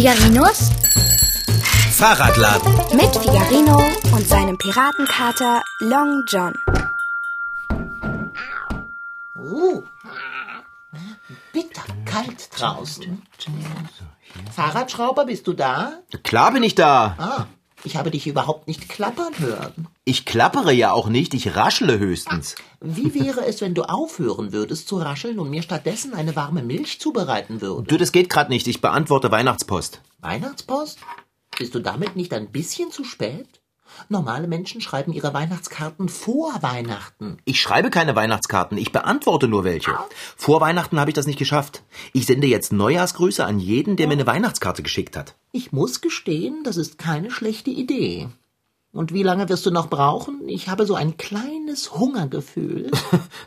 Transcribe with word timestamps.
Figarinos 0.00 0.70
Fahrradladen. 1.92 2.72
mit 2.96 3.14
Figarino 3.14 3.84
und 4.14 4.26
seinem 4.26 4.56
Piratenkater 4.56 5.62
Long 5.80 6.24
John. 6.26 6.54
Uh, 9.36 9.82
bitterkalt 11.52 12.48
draußen. 12.58 13.22
Fahrradschrauber, 14.50 15.26
bist 15.26 15.46
du 15.46 15.52
da? 15.52 15.98
Klar 16.24 16.52
bin 16.52 16.62
ich 16.62 16.74
da. 16.74 17.16
Ah, 17.18 17.46
ich 17.84 17.96
habe 17.96 18.10
dich 18.10 18.26
überhaupt 18.26 18.68
nicht 18.68 18.88
klappern 18.88 19.38
hören. 19.38 19.88
Ich 20.04 20.24
klappere 20.24 20.72
ja 20.72 20.92
auch 20.92 21.08
nicht, 21.08 21.34
ich 21.34 21.56
raschele 21.56 21.98
höchstens. 21.98 22.54
Wie 22.80 23.14
wäre 23.14 23.46
es, 23.46 23.60
wenn 23.60 23.74
du 23.74 23.82
aufhören 23.82 24.52
würdest 24.52 24.88
zu 24.88 24.96
rascheln 24.96 25.38
und 25.38 25.50
mir 25.50 25.62
stattdessen 25.62 26.14
eine 26.14 26.36
warme 26.36 26.62
Milch 26.62 27.00
zubereiten 27.00 27.60
würdest? 27.60 27.90
Du, 27.90 27.96
das 27.96 28.12
geht 28.12 28.28
grad 28.30 28.48
nicht, 28.48 28.66
ich 28.66 28.80
beantworte 28.80 29.30
Weihnachtspost. 29.30 30.00
Weihnachtspost? 30.20 30.98
Bist 31.58 31.74
du 31.74 31.80
damit 31.80 32.16
nicht 32.16 32.32
ein 32.32 32.50
bisschen 32.50 32.90
zu 32.90 33.04
spät? 33.04 33.59
Normale 34.08 34.48
Menschen 34.48 34.80
schreiben 34.80 35.12
ihre 35.12 35.34
Weihnachtskarten 35.34 36.08
vor 36.08 36.62
Weihnachten. 36.62 37.38
Ich 37.44 37.60
schreibe 37.60 37.90
keine 37.90 38.16
Weihnachtskarten, 38.16 38.78
ich 38.78 38.92
beantworte 38.92 39.48
nur 39.48 39.64
welche. 39.64 39.96
Vor 40.36 40.60
Weihnachten 40.60 40.98
habe 40.98 41.10
ich 41.10 41.14
das 41.14 41.26
nicht 41.26 41.38
geschafft. 41.38 41.82
Ich 42.12 42.26
sende 42.26 42.46
jetzt 42.46 42.72
Neujahrsgrüße 42.72 43.44
an 43.44 43.58
jeden, 43.58 43.96
der 43.96 44.06
mir 44.06 44.14
eine 44.14 44.26
Weihnachtskarte 44.26 44.82
geschickt 44.82 45.16
hat. 45.16 45.36
Ich 45.52 45.72
muss 45.72 46.00
gestehen, 46.00 46.62
das 46.64 46.76
ist 46.76 46.98
keine 46.98 47.30
schlechte 47.30 47.70
Idee. 47.70 48.28
Und 48.92 49.12
wie 49.12 49.22
lange 49.22 49.48
wirst 49.48 49.66
du 49.66 49.70
noch 49.70 49.88
brauchen? 49.88 50.48
Ich 50.48 50.68
habe 50.68 50.84
so 50.84 50.94
ein 50.94 51.16
kleines 51.16 51.94
Hungergefühl. 51.94 52.90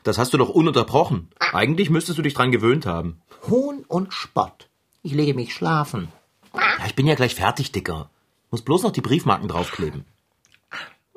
Das 0.03 0.17
hast 0.17 0.33
du 0.33 0.37
doch 0.37 0.49
ununterbrochen. 0.49 1.29
Eigentlich 1.53 1.89
müsstest 1.89 2.17
du 2.17 2.21
dich 2.21 2.33
dran 2.33 2.51
gewöhnt 2.51 2.85
haben. 2.85 3.21
Hohn 3.49 3.85
und 3.87 4.13
Spott. 4.13 4.67
Ich 5.01 5.13
lege 5.13 5.33
mich 5.33 5.53
schlafen. 5.53 6.09
Ja, 6.53 6.85
ich 6.85 6.95
bin 6.95 7.07
ja 7.07 7.15
gleich 7.15 7.35
fertig, 7.35 7.71
Dicker. 7.71 8.09
Muss 8.51 8.63
bloß 8.63 8.83
noch 8.83 8.91
die 8.91 9.01
Briefmarken 9.01 9.47
draufkleben. 9.47 10.03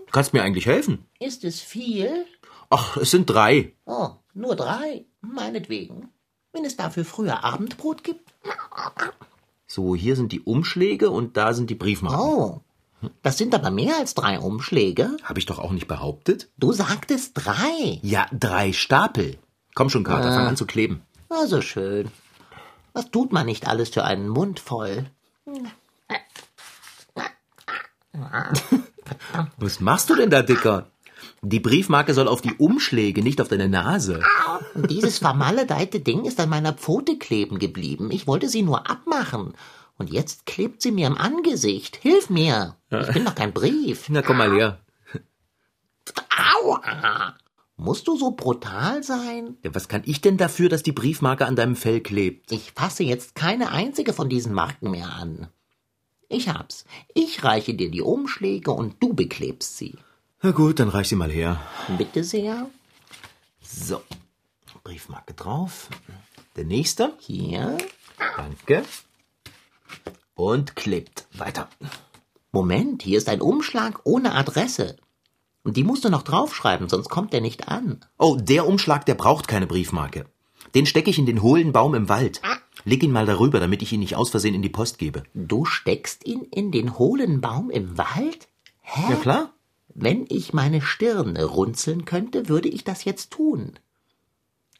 Du 0.07 0.13
kannst 0.13 0.33
mir 0.33 0.43
eigentlich 0.43 0.67
helfen. 0.67 1.05
Ist 1.19 1.45
es 1.45 1.61
viel? 1.61 2.27
Ach, 2.71 2.97
es 2.97 3.11
sind 3.11 3.27
drei. 3.27 3.73
Oh, 3.85 4.11
nur 4.35 4.57
drei. 4.57 5.05
Meinetwegen. 5.21 6.09
Wenn 6.53 6.65
es 6.65 6.77
dafür 6.77 7.05
früher 7.05 7.45
Abendbrot 7.45 8.03
gibt. 8.03 8.33
So, 9.67 9.95
hier 9.95 10.17
sind 10.17 10.33
die 10.33 10.41
Umschläge 10.41 11.11
und 11.11 11.37
da 11.37 11.53
sind 11.53 11.71
die 11.71 11.75
Briefmarken. 11.75 12.21
Oh, 12.21 12.61
das 13.23 13.37
sind 13.37 13.55
aber 13.55 13.71
mehr 13.71 13.97
als 13.99 14.15
drei 14.15 14.39
Umschläge. 14.39 15.17
Habe 15.23 15.39
ich 15.39 15.47
doch 15.47 15.59
auch 15.59 15.73
nicht 15.73 15.89
behauptet? 15.89 16.49
Du 16.57 16.73
sagtest 16.73 17.33
drei. 17.35 17.99
Ja, 18.03 18.27
drei 18.33 18.73
Stapel. 18.73 19.39
Komm 19.75 19.91
schon, 19.91 20.05
Kater, 20.05 20.33
fang 20.33 20.47
an 20.47 20.57
zu 20.57 20.67
kleben. 20.67 21.03
Also 21.29 21.61
schön. 21.61 22.11
Was 22.95 23.11
tut 23.11 23.33
man 23.33 23.47
nicht 23.47 23.69
alles 23.69 23.91
für 23.91 24.05
einen 24.05 24.29
Mund 24.29 24.61
voll? 24.61 25.07
Was 29.59 29.81
machst 29.81 30.11
du 30.11 30.15
denn 30.15 30.31
da, 30.31 30.43
Dicker? 30.43 30.91
Die 31.43 31.61
Briefmarke 31.61 32.15
soll 32.15 32.29
auf 32.29 32.41
die 32.41 32.55
Umschläge, 32.55 33.23
nicht 33.23 33.41
auf 33.41 33.49
deine 33.49 33.69
Nase. 33.69 34.21
Und 34.75 34.91
dieses 34.91 35.19
vermaledeite 35.19 36.01
Ding 36.01 36.25
ist 36.25 36.41
an 36.41 36.49
meiner 36.49 36.73
Pfote 36.73 37.19
kleben 37.19 37.59
geblieben. 37.59 38.11
Ich 38.11 38.27
wollte 38.27 38.49
sie 38.49 38.63
nur 38.63 38.91
abmachen. 38.91 39.55
Und 39.99 40.11
jetzt 40.11 40.47
klebt 40.47 40.83
sie 40.83 40.93
mir 40.93 41.07
im 41.07 41.17
Angesicht. 41.17 41.97
Hilf 41.97 42.31
mir. 42.31 42.77
Ich 42.91 43.13
bin 43.13 43.25
doch 43.25 43.35
kein 43.35 43.53
Brief. 43.53 44.09
Na, 44.09 44.23
komm 44.23 44.39
mal 44.39 44.53
her. 44.53 44.81
Aua. 46.63 47.35
Musst 47.77 48.09
du 48.09 48.17
so 48.17 48.31
brutal 48.33 49.03
sein? 49.03 49.57
Ja, 49.63 49.75
was 49.75 49.89
kann 49.89 50.03
ich 50.07 50.21
denn 50.23 50.39
dafür, 50.39 50.69
dass 50.69 50.83
die 50.83 50.93
Briefmarke 50.93 51.47
an 51.47 51.57
deinem 51.57 51.77
Fell 51.77 52.01
klebt? 52.01 52.51
Ich 52.51 52.73
fasse 52.73 53.05
jetzt 53.05 53.35
keine 53.35 53.71
einzige 53.71 54.13
von 54.15 54.29
diesen 54.29 54.55
Marken 54.55 54.91
mehr 54.91 55.13
an. 55.13 55.49
Ich 56.29 56.49
hab's. 56.49 56.85
Ich 57.15 57.45
reiche 57.45 57.75
dir 57.75 57.91
die 57.91 58.03
Umschläge 58.03 58.73
und 58.73 59.03
du 59.03 59.15
beklebst 59.15 59.77
sie. 59.77 59.95
Na 60.43 60.51
gut, 60.51 60.81
dann 60.81 60.89
reich 60.89 61.09
sie 61.09 61.17
mal 61.17 61.31
her. 61.31 61.61
Bitte 61.97 62.25
sehr. 62.25 62.69
So, 63.61 64.03
Briefmarke 64.87 65.35
drauf. 65.35 65.89
Der 66.55 66.65
nächste. 66.65 67.13
Hier. 67.19 67.77
Danke. 68.37 68.85
Und 70.35 70.77
klebt. 70.77 71.27
Weiter. 71.33 71.69
Moment, 72.53 73.03
hier 73.03 73.19
ist 73.19 73.29
ein 73.29 73.41
Umschlag 73.41 74.01
ohne 74.05 74.33
Adresse. 74.35 74.97
Und 75.65 75.77
die 75.77 75.83
musst 75.83 76.05
du 76.05 76.09
noch 76.09 76.23
draufschreiben, 76.23 76.89
sonst 76.89 77.09
kommt 77.09 77.33
der 77.33 77.41
nicht 77.41 77.67
an. 77.67 77.99
Oh, 78.17 78.37
der 78.41 78.69
Umschlag, 78.69 79.05
der 79.07 79.15
braucht 79.15 79.49
keine 79.49 79.67
Briefmarke. 79.67 80.27
Den 80.77 80.87
stecke 80.87 81.11
ich 81.11 81.19
in 81.19 81.27
den 81.27 81.43
hohlen 81.43 81.73
Baum 81.73 81.97
im 81.97 82.09
Wald. 82.09 82.41
Leg 82.87 83.03
ihn 83.03 83.11
mal 83.11 83.27
darüber, 83.27 83.59
damit 83.59 83.83
ich 83.83 83.93
ihn 83.93 83.99
nicht 83.99 84.15
aus 84.15 84.31
Versehen 84.31 84.55
in 84.55 84.63
die 84.63 84.69
Post 84.69 84.99
gebe. 84.99 85.25
Du 85.35 85.65
steckst 85.65 86.25
ihn 86.25 86.43
in 86.43 86.71
den 86.71 86.97
hohlen 87.01 87.41
Baum 87.41 87.69
im 87.69 87.99
Wald? 87.99 88.47
Hä? 88.81 89.11
Ja 89.11 89.17
klar. 89.17 89.53
Wenn 89.93 90.25
ich 90.29 90.53
meine 90.53 90.81
Stirne 90.81 91.45
runzeln 91.45 92.05
könnte, 92.05 92.49
würde 92.49 92.69
ich 92.69 92.85
das 92.85 93.05
jetzt 93.05 93.33
tun. 93.33 93.73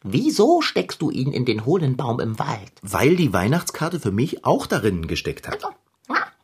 Wieso 0.05 0.61
steckst 0.61 1.03
du 1.03 1.11
ihn 1.11 1.33
in 1.33 1.45
den 1.45 1.67
hohlen 1.67 1.97
Baum 1.97 2.21
im 2.21 2.39
Wald? 2.39 2.71
Weil 2.81 3.17
die 3.17 3.33
Weihnachtskarte 3.33 3.99
für 3.99 4.13
mich 4.13 4.45
auch 4.45 4.67
darin 4.67 5.09
gesteckt 5.09 5.49
hat. 5.49 5.65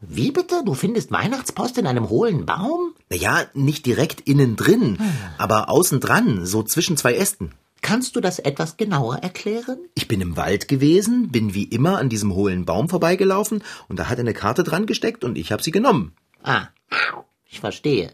Wie 0.01 0.33
bitte? 0.33 0.65
Du 0.67 0.75
findest 0.75 1.13
Weihnachtspost 1.13 1.79
in 1.79 1.87
einem 1.87 2.09
hohlen 2.09 2.45
Baum? 2.45 2.95
Naja, 3.09 3.45
nicht 3.55 3.87
direkt 3.87 4.23
innen 4.23 4.57
drin, 4.57 4.99
aber 5.39 5.69
außen 5.69 6.01
dran, 6.01 6.45
so 6.45 6.65
zwischen 6.65 6.97
zwei 6.97 7.15
Ästen. 7.15 7.53
Kannst 7.83 8.15
du 8.15 8.21
das 8.21 8.39
etwas 8.39 8.77
genauer 8.77 9.17
erklären? 9.19 9.79
Ich 9.95 10.09
bin 10.09 10.21
im 10.21 10.37
Wald 10.37 10.69
gewesen, 10.69 11.31
bin 11.31 11.53
wie 11.53 11.65
immer 11.65 11.99
an 11.99 12.09
diesem 12.09 12.35
hohlen 12.35 12.65
Baum 12.65 12.89
vorbeigelaufen 12.89 13.63
und 13.89 13.99
da 13.99 14.09
hat 14.09 14.19
eine 14.19 14.35
Karte 14.35 14.63
dran 14.63 14.87
gesteckt 14.87 15.25
und 15.25 15.37
ich 15.37 15.53
habe 15.53 15.63
sie 15.63 15.73
genommen. 15.73 16.15
Ah, 16.43 16.69
ich 17.45 17.61
verstehe. 17.61 18.13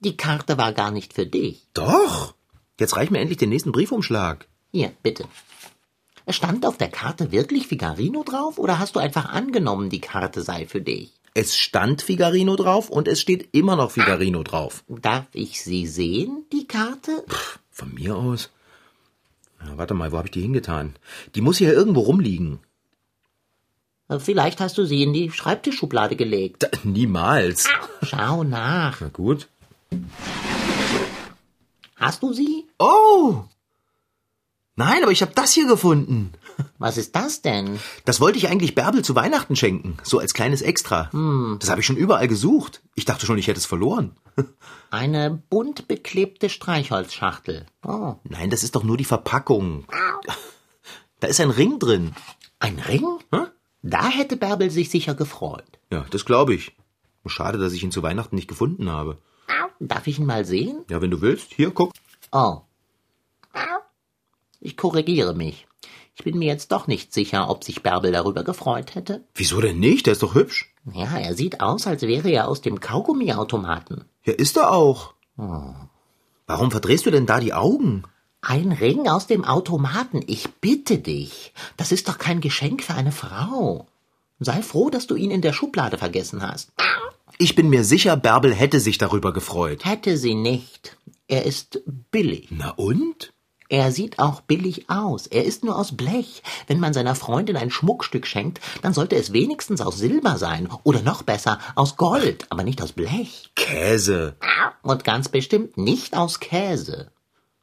Die 0.00 0.16
Karte 0.16 0.58
war 0.58 0.72
gar 0.72 0.90
nicht 0.90 1.12
für 1.12 1.26
dich. 1.26 1.68
Doch. 1.74 2.34
Jetzt 2.80 2.96
reich 2.96 3.10
mir 3.10 3.20
endlich 3.20 3.38
den 3.38 3.50
nächsten 3.50 3.70
Briefumschlag. 3.70 4.48
Hier, 4.72 4.92
bitte. 5.02 5.26
Stand 6.28 6.64
auf 6.64 6.78
der 6.78 6.88
Karte 6.88 7.32
wirklich 7.32 7.66
Figarino 7.66 8.24
drauf 8.24 8.58
oder 8.58 8.78
hast 8.78 8.96
du 8.96 9.00
einfach 9.00 9.26
angenommen, 9.26 9.90
die 9.90 10.00
Karte 10.00 10.42
sei 10.42 10.66
für 10.66 10.80
dich? 10.80 11.12
Es 11.34 11.56
stand 11.56 12.02
Figarino 12.02 12.56
drauf 12.56 12.88
und 12.88 13.08
es 13.08 13.20
steht 13.20 13.50
immer 13.52 13.76
noch 13.76 13.90
Figarino 13.90 14.42
drauf. 14.42 14.84
Darf 14.88 15.26
ich 15.32 15.62
sie 15.62 15.86
sehen, 15.86 16.44
die 16.52 16.66
Karte? 16.66 17.24
Von 17.70 17.94
mir 17.94 18.16
aus? 18.16 18.50
Ja, 19.66 19.78
warte 19.78 19.94
mal, 19.94 20.12
wo 20.12 20.18
habe 20.18 20.28
ich 20.28 20.32
die 20.32 20.42
hingetan? 20.42 20.94
Die 21.34 21.40
muss 21.40 21.58
hier 21.58 21.72
irgendwo 21.72 22.00
rumliegen. 22.00 22.60
Vielleicht 24.18 24.60
hast 24.60 24.76
du 24.76 24.84
sie 24.84 25.02
in 25.02 25.12
die 25.12 25.30
Schreibtischschublade 25.30 26.16
gelegt. 26.16 26.64
Da, 26.64 26.68
niemals. 26.84 27.68
Schau 28.02 28.44
nach. 28.44 29.00
Na 29.00 29.08
gut. 29.08 29.48
Hast 31.96 32.22
du 32.22 32.32
sie? 32.32 32.66
Oh! 32.78 33.44
Nein, 34.76 35.02
aber 35.02 35.12
ich 35.12 35.22
habe 35.22 35.32
das 35.34 35.52
hier 35.52 35.66
gefunden. 35.66 36.32
Was 36.78 36.96
ist 36.96 37.14
das 37.16 37.42
denn? 37.42 37.78
Das 38.04 38.20
wollte 38.20 38.38
ich 38.38 38.48
eigentlich 38.48 38.74
Bärbel 38.74 39.02
zu 39.04 39.14
Weihnachten 39.14 39.56
schenken, 39.56 39.96
so 40.02 40.18
als 40.18 40.34
kleines 40.34 40.62
Extra. 40.62 41.10
Das 41.60 41.70
habe 41.70 41.80
ich 41.80 41.86
schon 41.86 41.96
überall 41.96 42.28
gesucht. 42.28 42.82
Ich 42.94 43.04
dachte 43.04 43.26
schon, 43.26 43.38
ich 43.38 43.46
hätte 43.46 43.58
es 43.58 43.66
verloren. 43.66 44.16
Eine 44.90 45.42
bunt 45.50 45.88
beklebte 45.88 46.48
Streichholzschachtel. 46.48 47.66
Oh, 47.84 48.16
Nein, 48.24 48.50
das 48.50 48.62
ist 48.62 48.74
doch 48.76 48.82
nur 48.84 48.96
die 48.96 49.04
Verpackung. 49.04 49.84
Da 51.20 51.26
ist 51.28 51.40
ein 51.40 51.50
Ring 51.50 51.78
drin. 51.78 52.14
ein 52.58 52.78
Ring? 52.78 53.06
Hä? 53.32 53.46
Da 53.82 54.08
hätte 54.08 54.36
Bärbel 54.36 54.70
sich 54.70 54.90
sicher 54.90 55.14
gefreut. 55.14 55.78
Ja, 55.90 56.04
das 56.10 56.24
glaube 56.24 56.54
ich. 56.54 56.76
Schade, 57.26 57.58
dass 57.58 57.72
ich 57.72 57.82
ihn 57.84 57.92
zu 57.92 58.02
Weihnachten 58.02 58.34
nicht 58.36 58.48
gefunden 58.48 58.90
habe. 58.90 59.18
Darf 59.78 60.06
ich 60.06 60.18
ihn 60.18 60.26
mal 60.26 60.44
sehen? 60.44 60.84
Ja, 60.90 61.00
wenn 61.00 61.10
du 61.10 61.20
willst, 61.20 61.52
hier, 61.54 61.70
guck. 61.70 61.92
Oh. 62.32 62.62
Ich 64.60 64.76
korrigiere 64.76 65.34
mich. 65.34 65.66
Ich 66.14 66.24
bin 66.24 66.38
mir 66.38 66.46
jetzt 66.46 66.72
doch 66.72 66.86
nicht 66.86 67.12
sicher, 67.12 67.48
ob 67.48 67.64
sich 67.64 67.82
Bärbel 67.82 68.12
darüber 68.12 68.44
gefreut 68.44 68.94
hätte. 68.94 69.24
Wieso 69.34 69.60
denn 69.60 69.78
nicht? 69.78 70.06
Der 70.06 70.12
ist 70.12 70.22
doch 70.22 70.34
hübsch. 70.34 70.74
Ja, 70.92 71.16
er 71.16 71.34
sieht 71.34 71.60
aus, 71.60 71.86
als 71.86 72.02
wäre 72.02 72.28
er 72.30 72.48
aus 72.48 72.60
dem 72.60 72.80
Kaugummiautomaten. 72.80 74.04
Ja, 74.24 74.34
ist 74.34 74.56
er 74.56 74.72
auch. 74.72 75.14
Warum 76.46 76.70
verdrehst 76.70 77.06
du 77.06 77.10
denn 77.10 77.26
da 77.26 77.40
die 77.40 77.54
Augen? 77.54 78.04
Ein 78.42 78.72
Ring 78.72 79.08
aus 79.08 79.26
dem 79.28 79.44
Automaten, 79.44 80.20
ich 80.26 80.50
bitte 80.60 80.98
dich. 80.98 81.54
Das 81.76 81.92
ist 81.92 82.08
doch 82.08 82.18
kein 82.18 82.40
Geschenk 82.40 82.82
für 82.82 82.94
eine 82.94 83.12
Frau. 83.12 83.86
Sei 84.40 84.62
froh, 84.62 84.90
dass 84.90 85.06
du 85.06 85.14
ihn 85.14 85.30
in 85.30 85.42
der 85.42 85.52
Schublade 85.52 85.96
vergessen 85.96 86.42
hast. 86.42 86.72
Ich 87.38 87.54
bin 87.54 87.70
mir 87.70 87.84
sicher, 87.84 88.16
Bärbel 88.16 88.52
hätte 88.52 88.80
sich 88.80 88.98
darüber 88.98 89.32
gefreut. 89.32 89.84
Hätte 89.84 90.16
sie 90.16 90.34
nicht. 90.34 90.96
Er 91.28 91.46
ist 91.46 91.80
billig. 92.10 92.48
Na 92.50 92.70
und? 92.70 93.32
Er 93.72 93.90
sieht 93.90 94.18
auch 94.18 94.42
billig 94.42 94.90
aus. 94.90 95.26
Er 95.26 95.46
ist 95.46 95.64
nur 95.64 95.78
aus 95.78 95.96
Blech. 95.96 96.42
Wenn 96.66 96.78
man 96.78 96.92
seiner 96.92 97.14
Freundin 97.14 97.56
ein 97.56 97.70
Schmuckstück 97.70 98.26
schenkt, 98.26 98.60
dann 98.82 98.92
sollte 98.92 99.16
es 99.16 99.32
wenigstens 99.32 99.80
aus 99.80 99.96
Silber 99.96 100.36
sein. 100.36 100.68
Oder 100.84 101.00
noch 101.00 101.22
besser, 101.22 101.58
aus 101.74 101.96
Gold, 101.96 102.44
aber 102.50 102.64
nicht 102.64 102.82
aus 102.82 102.92
Blech. 102.92 103.50
Käse. 103.56 104.36
Und 104.82 105.04
ganz 105.04 105.30
bestimmt 105.30 105.78
nicht 105.78 106.14
aus 106.14 106.38
Käse. 106.38 107.12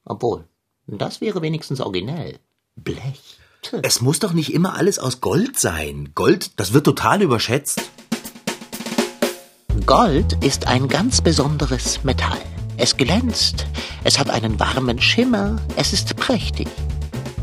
Obwohl, 0.03 0.45
das 0.87 1.21
wäre 1.21 1.43
wenigstens 1.43 1.79
originell. 1.79 2.39
Blech. 2.75 3.37
Es 3.83 4.01
muss 4.01 4.17
doch 4.17 4.33
nicht 4.33 4.51
immer 4.51 4.73
alles 4.73 4.97
aus 4.97 5.21
Gold 5.21 5.59
sein. 5.59 6.13
Gold, 6.15 6.59
das 6.59 6.73
wird 6.73 6.85
total 6.85 7.21
überschätzt. 7.21 7.83
Gold 9.85 10.43
ist 10.43 10.65
ein 10.65 10.87
ganz 10.87 11.21
besonderes 11.21 12.03
Metall. 12.03 12.41
Es 12.81 12.95
glänzt, 12.95 13.65
es 14.05 14.17
hat 14.19 14.29
einen 14.29 14.57
warmen 14.57 15.01
Schimmer, 15.01 15.57
es 15.75 15.91
ist 15.91 16.15
prächtig. 16.15 16.69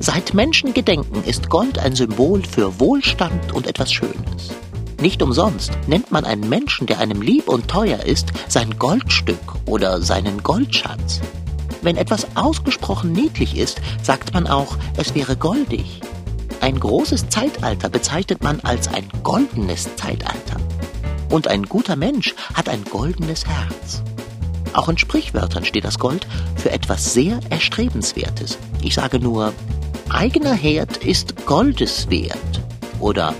Seit 0.00 0.32
Menschengedenken 0.32 1.22
ist 1.24 1.50
Gold 1.50 1.78
ein 1.78 1.94
Symbol 1.94 2.42
für 2.42 2.80
Wohlstand 2.80 3.52
und 3.52 3.66
etwas 3.66 3.92
Schönes. 3.92 4.54
Nicht 4.98 5.20
umsonst 5.20 5.72
nennt 5.88 6.10
man 6.10 6.24
einen 6.24 6.48
Menschen, 6.48 6.86
der 6.86 7.00
einem 7.00 7.20
lieb 7.20 7.50
und 7.50 7.68
teuer 7.68 7.98
ist, 7.98 8.28
sein 8.48 8.78
Goldstück 8.78 9.36
oder 9.66 10.00
seinen 10.00 10.42
Goldschatz. 10.42 11.20
Wenn 11.82 11.98
etwas 11.98 12.26
ausgesprochen 12.34 13.12
niedlich 13.12 13.58
ist, 13.58 13.82
sagt 14.02 14.32
man 14.32 14.46
auch, 14.46 14.78
es 14.96 15.14
wäre 15.14 15.36
goldig. 15.36 16.00
Ein 16.62 16.80
großes 16.80 17.28
Zeitalter 17.28 17.90
bezeichnet 17.90 18.42
man 18.42 18.60
als 18.60 18.88
ein 18.88 19.06
goldenes 19.22 19.94
Zeitalter. 19.96 20.56
Und 21.28 21.46
ein 21.46 21.64
guter 21.64 21.96
Mensch 21.96 22.34
hat 22.54 22.70
ein 22.70 22.84
goldenes 22.84 23.44
Herz. 23.46 24.02
Auch 24.76 24.90
in 24.90 24.98
Sprichwörtern 24.98 25.64
steht 25.64 25.84
das 25.84 25.98
Gold 25.98 26.26
für 26.54 26.70
etwas 26.70 27.14
sehr 27.14 27.40
Erstrebenswertes. 27.48 28.58
Ich 28.82 28.94
sage 28.94 29.18
nur, 29.18 29.54
eigener 30.10 30.52
Herd 30.52 30.98
ist 30.98 31.46
Goldes 31.46 32.10
wert. 32.10 32.60
Oder 33.00 33.34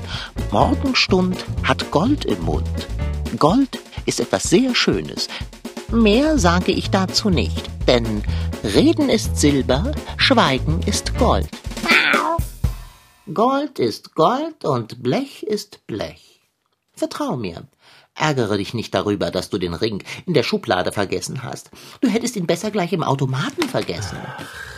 Morgenstund 0.50 1.36
hat 1.62 1.90
Gold 1.90 2.24
im 2.24 2.42
Mund. 2.42 2.88
Gold 3.38 3.78
ist 4.06 4.18
etwas 4.18 4.44
sehr 4.44 4.74
Schönes. 4.74 5.28
Mehr 5.92 6.38
sage 6.38 6.72
ich 6.72 6.88
dazu 6.88 7.28
nicht, 7.28 7.68
denn 7.86 8.22
Reden 8.64 9.10
ist 9.10 9.36
Silber, 9.36 9.92
Schweigen 10.16 10.80
ist 10.86 11.18
Gold. 11.18 11.50
Gold 13.34 13.78
ist 13.78 14.14
Gold 14.14 14.64
und 14.64 15.02
Blech 15.02 15.42
ist 15.42 15.86
Blech. 15.86 16.40
Vertrau 16.94 17.36
mir. 17.36 17.64
Ärgere 18.18 18.56
dich 18.56 18.72
nicht 18.72 18.94
darüber, 18.94 19.30
dass 19.30 19.50
du 19.50 19.58
den 19.58 19.74
Ring 19.74 20.02
in 20.24 20.32
der 20.32 20.42
Schublade 20.42 20.90
vergessen 20.90 21.42
hast. 21.42 21.70
Du 22.00 22.08
hättest 22.08 22.36
ihn 22.36 22.46
besser 22.46 22.70
gleich 22.70 22.92
im 22.92 23.02
Automaten 23.02 23.68
vergessen. 23.68 24.16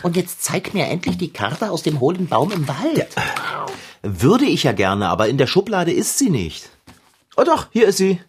Und 0.03 0.17
jetzt 0.17 0.43
zeig 0.43 0.73
mir 0.73 0.87
endlich 0.87 1.17
die 1.17 1.31
Karte 1.31 1.71
aus 1.71 1.81
dem 1.81 2.01
hohlen 2.01 2.27
Baum 2.27 2.51
im 2.51 2.67
Wald. 2.67 3.07
Würde 4.03 4.45
ich 4.45 4.63
ja 4.63 4.73
gerne, 4.73 5.07
aber 5.07 5.29
in 5.29 5.37
der 5.37 5.47
Schublade 5.47 5.91
ist 5.91 6.17
sie 6.17 6.29
nicht. 6.29 6.69
Oh 7.37 7.43
doch, 7.43 7.67
hier 7.71 7.87
ist 7.87 7.97
sie. 7.97 8.19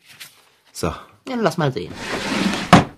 So. 0.72 0.88
Ja, 1.28 1.36
lass 1.36 1.58
mal 1.58 1.72
sehen. 1.72 1.92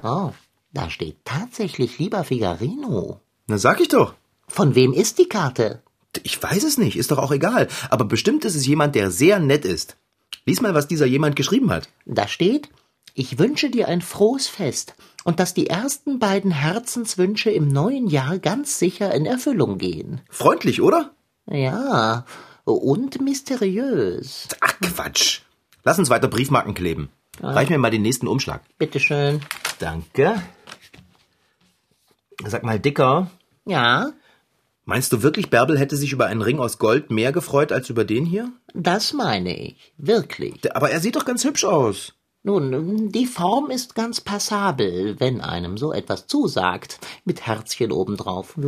Oh, 0.02 0.32
da 0.72 0.90
steht 0.90 1.16
tatsächlich 1.24 1.98
lieber 1.98 2.24
Figarino. 2.24 3.20
Na 3.46 3.56
sag 3.56 3.80
ich 3.80 3.88
doch. 3.88 4.14
Von 4.48 4.74
wem 4.74 4.92
ist 4.92 5.18
die 5.18 5.28
Karte? 5.28 5.82
Ich 6.22 6.42
weiß 6.42 6.64
es 6.64 6.76
nicht, 6.76 6.96
ist 6.96 7.10
doch 7.10 7.18
auch 7.18 7.32
egal. 7.32 7.68
Aber 7.88 8.04
bestimmt 8.04 8.44
ist 8.44 8.54
es 8.54 8.66
jemand, 8.66 8.94
der 8.94 9.10
sehr 9.10 9.38
nett 9.38 9.64
ist. 9.64 9.96
Lies 10.44 10.60
mal, 10.60 10.74
was 10.74 10.88
dieser 10.88 11.06
jemand 11.06 11.36
geschrieben 11.36 11.70
hat. 11.70 11.88
Da 12.04 12.26
steht, 12.28 12.68
ich 13.14 13.38
wünsche 13.38 13.70
dir 13.70 13.88
ein 13.88 14.00
frohes 14.00 14.48
Fest 14.48 14.94
und 15.24 15.38
dass 15.38 15.54
die 15.54 15.68
ersten 15.68 16.18
beiden 16.18 16.50
Herzenswünsche 16.50 17.50
im 17.50 17.68
neuen 17.68 18.08
Jahr 18.08 18.38
ganz 18.38 18.78
sicher 18.78 19.14
in 19.14 19.26
Erfüllung 19.26 19.78
gehen. 19.78 20.20
Freundlich, 20.30 20.80
oder? 20.80 21.12
Ja, 21.46 22.24
und 22.64 23.20
mysteriös. 23.20 24.48
Ach, 24.60 24.74
Quatsch. 24.80 25.40
Lass 25.84 25.98
uns 25.98 26.10
weiter 26.10 26.28
Briefmarken 26.28 26.74
kleben. 26.74 27.08
Reich 27.40 27.70
mir 27.70 27.78
mal 27.78 27.90
den 27.90 28.02
nächsten 28.02 28.28
Umschlag. 28.28 28.62
Bitteschön. 28.78 29.40
Danke. 29.78 30.40
Sag 32.44 32.62
mal, 32.62 32.78
Dicker, 32.78 33.30
Ja, 33.64 34.12
meinst 34.84 35.12
du 35.12 35.22
wirklich, 35.22 35.50
Bärbel 35.50 35.78
hätte 35.78 35.96
sich 35.96 36.12
über 36.12 36.26
einen 36.26 36.42
Ring 36.42 36.58
aus 36.58 36.78
Gold 36.78 37.10
mehr 37.10 37.32
gefreut 37.32 37.72
als 37.72 37.88
über 37.90 38.04
den 38.04 38.24
hier? 38.24 38.50
Das 38.74 39.12
meine 39.12 39.56
ich. 39.56 39.92
Wirklich. 39.98 40.74
Aber 40.74 40.90
er 40.90 41.00
sieht 41.00 41.16
doch 41.16 41.24
ganz 41.24 41.44
hübsch 41.44 41.64
aus. 41.64 42.14
Nun, 42.44 43.10
die 43.12 43.26
Form 43.26 43.70
ist 43.70 43.94
ganz 43.94 44.20
passabel, 44.20 45.20
wenn 45.20 45.40
einem 45.40 45.78
so 45.78 45.92
etwas 45.92 46.26
zusagt, 46.26 46.98
mit 47.24 47.46
Herzchen 47.46 47.92
obendrauf. 47.92 48.58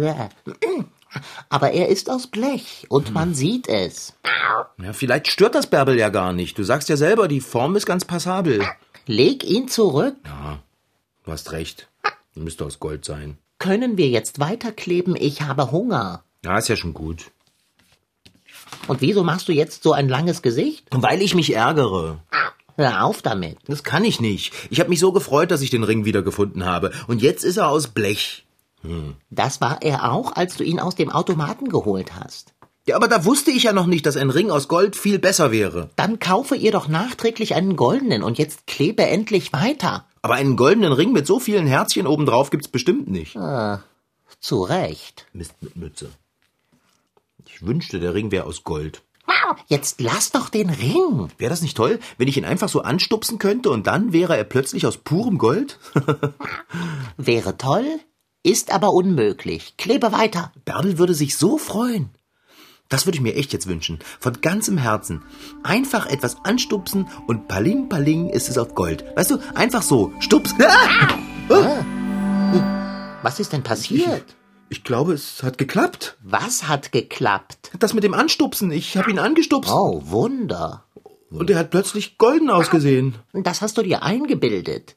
Aber 1.49 1.73
er 1.73 1.89
ist 1.89 2.09
aus 2.09 2.29
Blech 2.29 2.87
und 2.89 3.12
man 3.12 3.35
sieht 3.35 3.69
es. 3.69 4.15
Ja, 4.81 4.93
vielleicht 4.93 5.29
stört 5.29 5.56
das 5.56 5.67
Bärbel 5.67 5.99
ja 5.99 6.09
gar 6.09 6.33
nicht. 6.33 6.57
Du 6.57 6.62
sagst 6.62 6.89
ja 6.89 6.97
selber, 6.97 7.27
die 7.27 7.41
Form 7.41 7.75
ist 7.75 7.87
ganz 7.87 8.05
passabel. 8.05 8.65
Leg 9.07 9.45
ihn 9.45 9.69
zurück. 9.69 10.17
Du 11.25 11.33
hast 11.33 11.53
recht. 11.53 11.89
Müsste 12.35 12.65
aus 12.65 12.79
Gold 12.79 13.05
sein. 13.05 13.39
Können 13.59 13.97
wir 13.97 14.09
jetzt 14.09 14.41
weiterkleben? 14.41 15.17
Ich 15.17 15.43
habe 15.43 15.71
Hunger. 15.71 16.23
Ja, 16.45 16.59
ist 16.59 16.69
ja 16.69 16.77
schon 16.77 16.95
gut. 16.95 17.31
Und 18.87 19.01
wieso 19.01 19.25
machst 19.25 19.49
du 19.49 19.53
jetzt 19.53 19.83
so 19.83 19.93
ein 19.93 20.09
langes 20.09 20.43
Gesicht? 20.43 20.87
Weil 20.91 21.23
ich 21.23 21.35
mich 21.35 21.55
ärgere. 21.55 22.19
Hör 22.77 23.05
auf 23.05 23.23
damit. 23.23 23.59
Das 23.67 23.85
kann 23.85 24.05
ich 24.05 24.21
nicht. 24.21 24.53
Ich 24.71 24.81
habe 24.81 24.91
mich 24.91 24.99
so 24.99 25.13
gefreut, 25.13 25.51
dass 25.51 25.63
ich 25.63 25.71
den 25.71 25.85
Ring 25.85 26.05
wiedergefunden 26.05 26.65
habe. 26.65 26.91
Und 27.07 27.23
jetzt 27.23 27.45
ist 27.45 27.57
er 27.57 27.69
aus 27.69 27.89
Blech. 27.89 28.45
Das 29.31 29.61
war 29.61 29.81
er 29.83 30.13
auch, 30.13 30.37
als 30.37 30.57
du 30.57 30.65
ihn 30.65 30.81
aus 30.81 30.95
dem 30.95 31.11
Automaten 31.11 31.69
geholt 31.69 32.15
hast. 32.17 32.53
Ja, 32.87 32.97
aber 32.97 33.09
da 33.09 33.25
wusste 33.25 33.51
ich 33.51 33.63
ja 33.63 33.73
noch 33.73 33.87
nicht, 33.87 34.05
dass 34.05 34.17
ein 34.17 34.29
Ring 34.29 34.51
aus 34.51 34.69
Gold 34.69 34.95
viel 34.95 35.19
besser 35.19 35.51
wäre. 35.51 35.89
Dann 35.97 36.19
kaufe 36.19 36.55
ihr 36.55 36.71
doch 36.71 36.87
nachträglich 36.87 37.55
einen 37.55 37.77
goldenen 37.77 38.23
und 38.23 38.37
jetzt 38.37 38.67
klebe 38.67 39.07
endlich 39.07 39.55
weiter. 39.55 40.05
Aber 40.21 40.35
einen 40.35 40.57
goldenen 40.57 40.93
Ring 40.93 41.13
mit 41.13 41.27
so 41.27 41.41
vielen 41.41 41.67
Herzchen 41.67 42.07
obendrauf 42.07 42.51
gibt's 42.51 42.69
bestimmt 42.69 43.09
nicht. 43.09 43.39
Zu 44.41 44.63
Recht. 44.63 45.27
Mist 45.33 45.55
mit 45.63 45.77
Mütze. 45.77 46.11
Ich 47.46 47.64
wünschte, 47.67 48.00
der 48.00 48.14
Ring 48.14 48.31
wäre 48.31 48.46
aus 48.46 48.64
Gold. 48.64 49.02
Jetzt 49.67 50.00
lass 50.00 50.32
doch 50.32 50.49
den 50.49 50.70
Ring. 50.70 51.29
Wäre 51.38 51.50
das 51.50 51.62
nicht 51.62 51.76
toll, 51.76 51.99
wenn 52.19 52.29
ich 52.29 52.37
ihn 52.37 52.44
einfach 52.44 52.69
so 52.69 52.82
anstupsen 52.82 53.38
könnte 53.38 53.70
und 53.70 53.87
dann 53.87 54.12
wäre 54.12 54.37
er 54.37 54.44
plötzlich 54.44 54.87
aus 54.87 54.96
purem 54.96 55.38
Gold? 55.38 55.79
Wäre 57.17 57.56
toll, 57.56 58.00
ist 58.43 58.73
aber 58.73 58.93
unmöglich. 58.93 59.76
Klebe 59.76 60.12
weiter. 60.12 60.52
Bärbel 60.64 60.99
würde 60.99 61.14
sich 61.14 61.37
so 61.37 61.58
freuen. 61.58 62.11
Das 62.88 63.06
würde 63.06 63.17
ich 63.17 63.23
mir 63.23 63.35
echt 63.35 63.52
jetzt 63.52 63.67
wünschen. 63.67 63.99
Von 64.20 64.40
ganzem 64.40 64.76
Herzen. 64.76 65.23
Einfach 65.62 66.06
etwas 66.06 66.37
anstupsen 66.44 67.08
und 67.26 67.49
paling 67.49 67.88
paling 67.88 68.29
ist 68.29 68.49
es 68.49 68.58
auf 68.58 68.75
Gold. 68.75 69.05
Weißt 69.17 69.31
du, 69.31 69.38
einfach 69.55 69.82
so. 69.82 70.12
Stups. 70.20 70.55
Ah! 71.50 71.85
Was 73.23 73.38
ist 73.38 73.52
denn 73.52 73.62
passiert? 73.62 74.35
Ich 74.68 74.83
glaube, 74.83 75.12
es 75.12 75.42
hat 75.42 75.59
geklappt. 75.59 76.16
Was 76.23 76.66
hat 76.68 76.90
geklappt? 76.92 77.71
Das 77.78 77.94
mit 77.94 78.04
dem 78.04 78.14
Anstupsen. 78.14 78.71
Ich 78.73 78.97
habe 78.97 79.11
ihn 79.11 79.18
angestupst 79.18 79.71
Oh, 79.71 80.02
Wunder. 80.06 80.85
und 81.30 81.50
er 81.50 81.59
hat 81.59 81.71
plötzlich 81.71 82.18
golden 82.18 82.50
ausgesehen. 82.50 83.14
Das 83.33 83.61
hast 83.61 83.76
du 83.78 83.83
dir 83.83 84.02
eingebildet. 84.02 84.97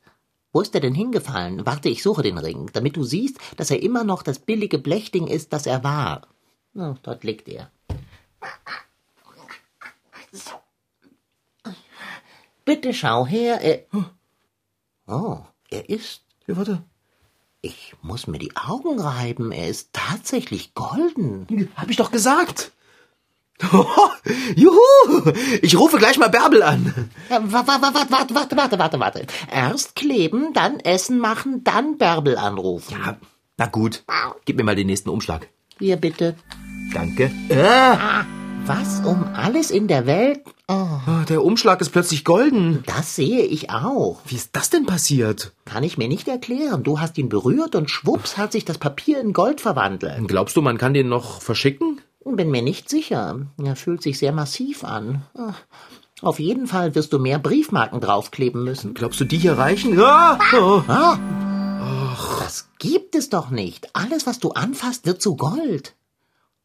Wo 0.54 0.62
ist 0.62 0.74
er 0.74 0.82
denn 0.82 0.96
hingefallen? 0.96 1.66
Warte, 1.66 1.90
ich 1.90 2.02
suche 2.02 2.24
den 2.24 2.38
Ring, 2.38 2.70
damit 2.74 2.96
du 2.96 3.04
siehst, 3.04 3.38
dass 3.58 3.70
er 3.70 3.84
immer 3.84 4.04
noch 4.04 4.24
das 4.24 4.40
billige 4.40 4.80
Blechding 4.80 5.28
ist, 5.28 5.54
das 5.54 5.66
er 5.68 5.84
war. 5.84 6.28
Na, 6.74 6.98
dort 7.04 7.24
liegt 7.24 7.48
er. 7.48 7.70
Bitte 12.66 12.94
schau 12.94 13.26
her. 13.26 13.62
Er 13.62 13.86
oh, 15.08 15.40
er 15.70 15.90
ist. 15.90 16.22
Ja, 16.48 16.58
warte. 16.58 16.84
Ich 17.68 17.96
muss 18.02 18.28
mir 18.28 18.40
die 18.40 18.56
Augen 18.56 18.98
reiben. 18.98 19.52
Er 19.52 19.68
ist 19.68 19.90
tatsächlich 19.92 20.74
golden. 20.74 21.70
Hab 21.76 21.90
ich 21.90 21.98
doch 21.98 22.12
gesagt. 22.12 22.72
Juhu! 24.56 25.32
Ich 25.62 25.78
rufe 25.78 25.98
gleich 25.98 26.18
mal 26.18 26.30
Bärbel 26.30 26.64
an. 26.64 27.10
Warte, 27.28 27.68
warte, 27.68 28.10
warte, 28.10 28.36
warte, 28.36 28.56
warte, 28.56 28.80
warte, 28.80 29.00
warte. 29.02 29.28
Erst 29.52 29.96
kleben, 29.96 30.54
dann 30.54 30.80
Essen 30.80 31.20
machen, 31.20 31.66
dann 31.66 31.98
Bärbel 31.98 32.38
anrufen. 32.38 32.96
Ja, 33.04 33.18
Na 33.58 33.66
gut, 33.66 34.06
gib 34.46 34.56
mir 34.56 34.64
mal 34.64 34.76
den 34.76 34.88
nächsten 34.88 35.10
Umschlag. 35.10 35.50
Hier 35.78 35.98
bitte. 35.98 36.36
Danke. 36.94 37.32
Äh, 37.50 38.37
Was 38.68 39.00
um 39.06 39.24
alles 39.34 39.72
in 39.72 39.88
der 39.88 40.06
Welt? 40.06 40.42
Oh, 40.68 40.86
der 41.30 41.44
Umschlag 41.44 41.80
ist 41.82 41.90
plötzlich 41.92 42.24
golden. 42.26 42.84
das 42.86 43.16
sehe 43.16 43.44
ich 43.44 43.70
auch. 43.70 44.20
Wie 44.26 44.36
ist 44.36 44.50
das 44.56 44.70
denn 44.70 44.86
passiert? 44.86 45.54
Kann 45.66 45.84
ich 45.84 45.98
mir 45.98 46.08
nicht 46.10 46.28
erklären. 46.28 46.84
Du 46.84 47.00
hast 47.00 47.18
ihn 47.18 47.30
berührt 47.30 47.76
und 47.76 47.90
schwupps 47.90 48.38
hat 48.38 48.52
sich 48.52 48.66
das 48.66 48.78
Papier 48.78 49.22
in 49.22 49.32
Gold 49.34 49.62
verwandelt. 49.62 50.28
Glaubst 50.28 50.58
du, 50.58 50.62
man 50.62 50.78
kann 50.78 50.94
den 50.94 51.08
noch 51.08 51.42
verschicken? 51.42 52.02
Bin 52.26 52.52
mir 52.52 52.62
nicht 52.62 52.90
sicher. 52.90 53.40
Er 53.64 53.76
fühlt 53.78 54.04
sich 54.04 54.20
sehr 54.20 54.34
massiv 54.34 54.84
an. 54.84 55.22
Ah, 55.38 55.54
Auf 56.22 56.40
jeden 56.40 56.68
Fall 56.68 56.94
wirst 56.94 57.14
du 57.14 57.20
mehr 57.20 57.40
Briefmarken 57.40 58.02
draufkleben 58.02 58.64
müssen. 58.66 58.94
Glaubst 58.94 59.20
du, 59.22 59.26
die 59.26 59.38
hier 59.38 59.58
reichen? 59.58 59.98
Ah! 60.02 60.38
Oh. 60.54 60.82
Das 62.44 62.68
gibt 62.80 63.16
es 63.16 63.30
doch 63.30 63.50
nicht. 63.50 63.96
Alles, 63.96 64.26
was 64.26 64.40
du 64.40 64.52
anfasst, 64.52 65.06
wird 65.06 65.22
zu 65.22 65.36
Gold. 65.38 65.94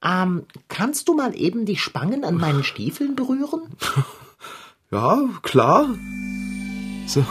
Ähm, 0.04 0.47
kannst 0.68 1.09
du 1.09 1.14
mal 1.14 1.37
eben 1.37 1.64
die 1.64 1.76
Spangen 1.76 2.25
an 2.25 2.37
meinen 2.37 2.64
Stiefeln 2.64 3.14
berühren? 3.14 3.62
Ja, 4.92 5.26
klar. 5.40 5.88
So. 7.06 7.25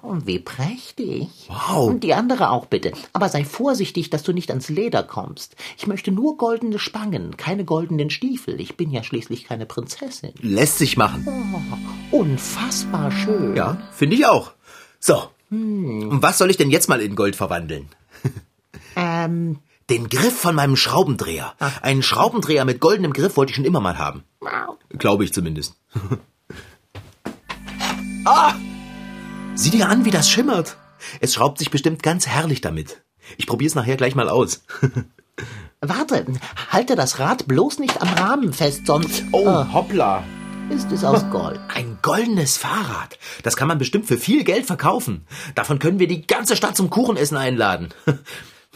Und 0.00 0.26
wie 0.26 0.38
prächtig. 0.38 1.28
Wow. 1.48 1.88
Und 1.88 2.04
die 2.04 2.14
andere 2.14 2.48
auch 2.48 2.64
bitte. 2.64 2.92
Aber 3.12 3.28
sei 3.28 3.44
vorsichtig, 3.44 4.08
dass 4.08 4.22
du 4.22 4.32
nicht 4.32 4.48
ans 4.48 4.70
Leder 4.70 5.02
kommst. 5.02 5.56
Ich 5.76 5.86
möchte 5.86 6.10
nur 6.10 6.38
goldene 6.38 6.78
Spangen, 6.78 7.36
keine 7.36 7.66
goldenen 7.66 8.08
Stiefel. 8.08 8.58
Ich 8.62 8.78
bin 8.78 8.90
ja 8.90 9.02
schließlich 9.02 9.44
keine 9.44 9.66
Prinzessin. 9.66 10.32
Lässt 10.40 10.78
sich 10.78 10.96
machen. 10.96 11.26
Oh, 12.10 12.16
unfassbar 12.20 13.10
schön. 13.10 13.56
Ja, 13.56 13.76
finde 13.92 14.16
ich 14.16 14.24
auch. 14.24 14.52
So. 15.00 15.24
Und 15.50 16.22
was 16.22 16.38
soll 16.38 16.48
ich 16.48 16.56
denn 16.56 16.70
jetzt 16.70 16.88
mal 16.88 17.02
in 17.02 17.14
Gold 17.14 17.36
verwandeln? 17.36 17.88
Ähm, 18.96 19.58
Den 19.90 20.08
Griff 20.08 20.38
von 20.38 20.54
meinem 20.54 20.76
Schraubendreher. 20.76 21.54
Einen 21.82 22.02
Schraubendreher 22.02 22.64
mit 22.64 22.80
goldenem 22.80 23.12
Griff 23.12 23.36
wollte 23.36 23.50
ich 23.50 23.56
schon 23.56 23.64
immer 23.66 23.80
mal 23.80 23.98
haben. 23.98 24.24
Glaube 24.90 25.24
ich 25.24 25.32
zumindest. 25.32 25.74
ah! 28.24 28.54
Sieh 29.54 29.70
dir 29.70 29.88
an, 29.88 30.04
wie 30.04 30.10
das 30.10 30.30
schimmert. 30.30 30.76
Es 31.20 31.34
schraubt 31.34 31.58
sich 31.58 31.70
bestimmt 31.70 32.02
ganz 32.02 32.26
herrlich 32.26 32.60
damit. 32.60 33.02
Ich 33.36 33.46
probier's 33.46 33.74
nachher 33.74 33.96
gleich 33.96 34.14
mal 34.14 34.28
aus. 34.28 34.64
warte, 35.80 36.24
halte 36.70 36.96
das 36.96 37.18
Rad 37.18 37.46
bloß 37.46 37.78
nicht 37.78 38.00
am 38.00 38.08
Rahmen 38.08 38.52
fest, 38.52 38.86
sonst 38.86 39.22
Oh, 39.32 39.72
hoppla. 39.72 40.24
ist 40.70 40.90
es 40.92 41.04
aus 41.04 41.24
Gold. 41.30 41.60
Ein 41.68 41.98
goldenes 42.00 42.56
Fahrrad. 42.56 43.18
Das 43.42 43.56
kann 43.56 43.68
man 43.68 43.78
bestimmt 43.78 44.06
für 44.06 44.18
viel 44.18 44.44
Geld 44.44 44.66
verkaufen. 44.66 45.26
Davon 45.54 45.78
können 45.78 45.98
wir 45.98 46.08
die 46.08 46.26
ganze 46.26 46.56
Stadt 46.56 46.76
zum 46.76 46.90
Kuchenessen 46.90 47.36
einladen. 47.36 47.90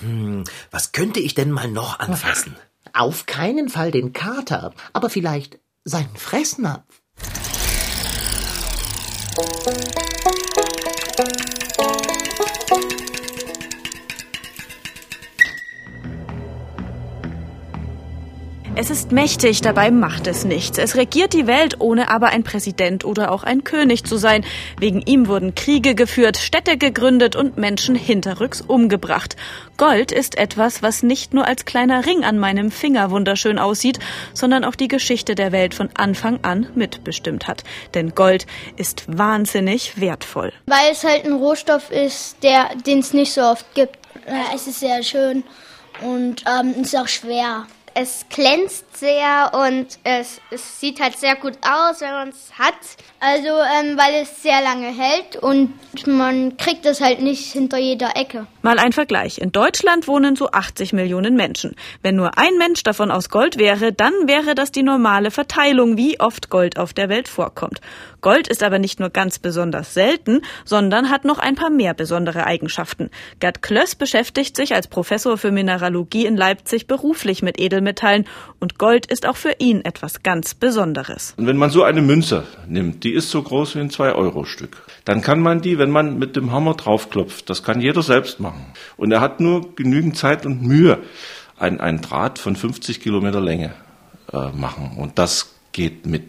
Hm, 0.01 0.45
was 0.71 0.93
könnte 0.93 1.21
ich 1.21 1.35
denn 1.35 1.51
mal 1.51 1.69
noch 1.69 1.99
anfassen? 1.99 2.57
Auf 2.93 3.27
keinen 3.27 3.69
Fall 3.69 3.91
den 3.91 4.13
Kater, 4.13 4.73
aber 4.93 5.11
vielleicht 5.11 5.59
seinen 5.85 6.17
Fressnapf. 6.17 6.85
Es 18.81 18.91
ist 18.91 19.11
mächtig, 19.11 19.61
dabei 19.61 19.91
macht 19.91 20.29
es 20.29 20.45
nichts. 20.45 20.79
Es 20.79 20.95
regiert 20.95 21.33
die 21.33 21.49
Welt, 21.49 21.81
ohne 21.81 22.11
aber 22.11 22.29
ein 22.29 22.45
Präsident 22.45 23.05
oder 23.05 23.33
auch 23.33 23.43
ein 23.43 23.65
König 23.65 24.05
zu 24.05 24.19
sein. 24.19 24.45
Wegen 24.79 25.03
ihm 25.03 25.27
wurden 25.27 25.57
Kriege 25.57 25.97
geführt, 25.97 26.37
Städte 26.37 26.79
gegründet 26.79 27.35
und 27.35 27.57
Menschen 27.57 27.97
hinterrücks 27.97 28.61
umgebracht. 28.61 29.35
Gold 29.79 30.13
ist 30.13 30.39
etwas, 30.39 30.81
was 30.81 31.03
nicht 31.03 31.35
nur 31.35 31.45
als 31.45 31.65
kleiner 31.65 32.07
Ring 32.07 32.23
an 32.23 32.39
meinem 32.39 32.71
Finger 32.71 33.11
wunderschön 33.11 33.59
aussieht, 33.59 33.99
sondern 34.33 34.63
auch 34.63 34.77
die 34.77 34.87
Geschichte 34.87 35.35
der 35.35 35.51
Welt 35.51 35.75
von 35.75 35.91
Anfang 35.95 36.39
an 36.45 36.69
mitbestimmt 36.77 37.49
hat. 37.49 37.65
Denn 37.95 38.15
Gold 38.15 38.47
ist 38.77 39.07
wahnsinnig 39.09 40.01
wertvoll. 40.01 40.53
Weil 40.67 40.93
es 40.93 41.03
halt 41.03 41.25
ein 41.25 41.33
Rohstoff 41.33 41.91
ist, 41.91 42.45
der, 42.45 42.69
den 42.87 43.01
es 43.01 43.13
nicht 43.13 43.33
so 43.33 43.41
oft 43.41 43.75
gibt. 43.75 43.99
Ja, 44.29 44.55
es 44.55 44.69
ist 44.69 44.79
sehr 44.79 45.03
schön 45.03 45.43
und 46.01 46.45
ähm, 46.47 46.81
ist 46.81 46.97
auch 46.97 47.09
schwer. 47.09 47.67
Es 48.01 48.27
glänzt 48.29 48.97
sehr 48.97 49.51
und 49.55 49.99
es, 50.05 50.41
es 50.53 50.79
sieht 50.79 51.01
halt 51.01 51.19
sehr 51.19 51.35
gut 51.35 51.55
aus, 51.63 52.01
wenn 52.01 52.13
man 52.13 52.29
es 52.29 52.57
hat. 52.57 52.75
Also, 53.19 53.49
ähm, 53.49 53.99
weil 53.99 54.23
es 54.23 54.41
sehr 54.41 54.61
lange 54.63 54.87
hält 54.87 55.35
und 55.35 55.73
man 56.07 56.57
kriegt 56.57 56.87
es 56.87 57.01
halt 57.01 57.21
nicht 57.21 57.53
hinter 57.53 57.79
jeder 57.79 58.17
Ecke. 58.17 58.47
Mal 58.69 58.79
ein 58.79 58.93
Vergleich. 58.93 59.39
In 59.39 59.51
Deutschland 59.51 60.09
wohnen 60.09 60.37
so 60.37 60.51
80 60.51 60.93
Millionen 60.93 61.37
Menschen. 61.37 61.75
Wenn 62.03 62.17
nur 62.17 62.37
ein 62.37 62.59
Mensch 62.59 62.83
davon 62.83 63.11
aus 63.11 63.31
Gold 63.31 63.59
wäre, 63.59 63.95
dann 63.95 64.13
wäre 64.27 64.55
das 64.55 64.73
die 64.73 64.83
normale 64.83 65.31
Verteilung, 65.31 65.97
wie 65.97 66.21
oft 66.21 66.51
Gold 66.51 66.79
auf 66.79 66.93
der 66.93 67.09
Welt 67.09 67.29
vorkommt. 67.29 67.81
Gold 68.21 68.47
ist 68.47 68.63
aber 68.63 68.79
nicht 68.79 69.01
nur 69.01 69.11
ganz 69.11 69.39
besonders 69.39 69.95
selten, 69.95 70.43
sondern 70.67 71.09
hat 71.09 71.25
noch 71.25 71.39
ein 71.39 71.55
paar 71.55 71.71
mehr 71.71 71.95
besondere 71.95 72.45
Eigenschaften. 72.45 73.11
Gerd 73.41 73.63
Klöss 73.63 73.95
beschäftigt 73.95 74.55
sich 74.57 74.75
als 74.75 74.89
Professor 74.89 75.39
für 75.39 75.53
Mineralogie 75.53 76.27
in 76.27 76.37
Leipzig 76.37 76.87
beruflich 76.87 77.43
mit 77.43 77.59
Edelmetallen 77.59 78.27
und 78.59 78.79
Gold 78.79 79.07
ist 79.07 79.25
auch 79.25 79.37
für 79.37 79.55
ihn 79.59 79.83
etwas 79.85 80.23
ganz 80.23 80.55
Besonderes. 80.55 81.33
Und 81.39 81.47
wenn 81.47 81.57
man 81.57 81.71
so 81.71 81.85
eine 81.85 82.03
Münze 82.03 82.43
nimmt, 82.67 83.05
die 83.05 83.15
ist 83.15 83.31
so 83.31 83.41
groß 83.41 83.77
wie 83.77 83.81
ein 83.81 83.91
2-Euro-Stück, 83.91 84.77
dann 85.05 85.23
kann 85.23 85.41
man 85.41 85.63
die, 85.63 85.79
wenn 85.79 85.91
man 85.91 86.19
mit 86.19 86.35
dem 86.37 86.53
Hammer 86.53 86.75
draufklopft, 86.75 87.49
das 87.49 87.63
kann 87.63 87.81
jeder 87.81 88.03
selbst 88.03 88.41
machen. 88.41 88.58
Und 88.97 89.13
er 89.13 89.21
hat 89.21 89.41
nur 89.41 89.75
genügend 89.75 90.17
Zeit 90.17 90.47
und 90.47 90.63
Mühe, 90.63 90.99
ein, 91.59 91.81
ein 91.81 92.01
Draht 92.01 92.39
von 92.39 92.57
50 92.57 93.01
Kilometer 93.01 93.41
Länge 93.41 93.73
äh, 94.33 94.51
machen. 94.51 94.93
Und 94.97 95.19
das 95.19 95.55
geht 95.73 96.07
mit 96.07 96.25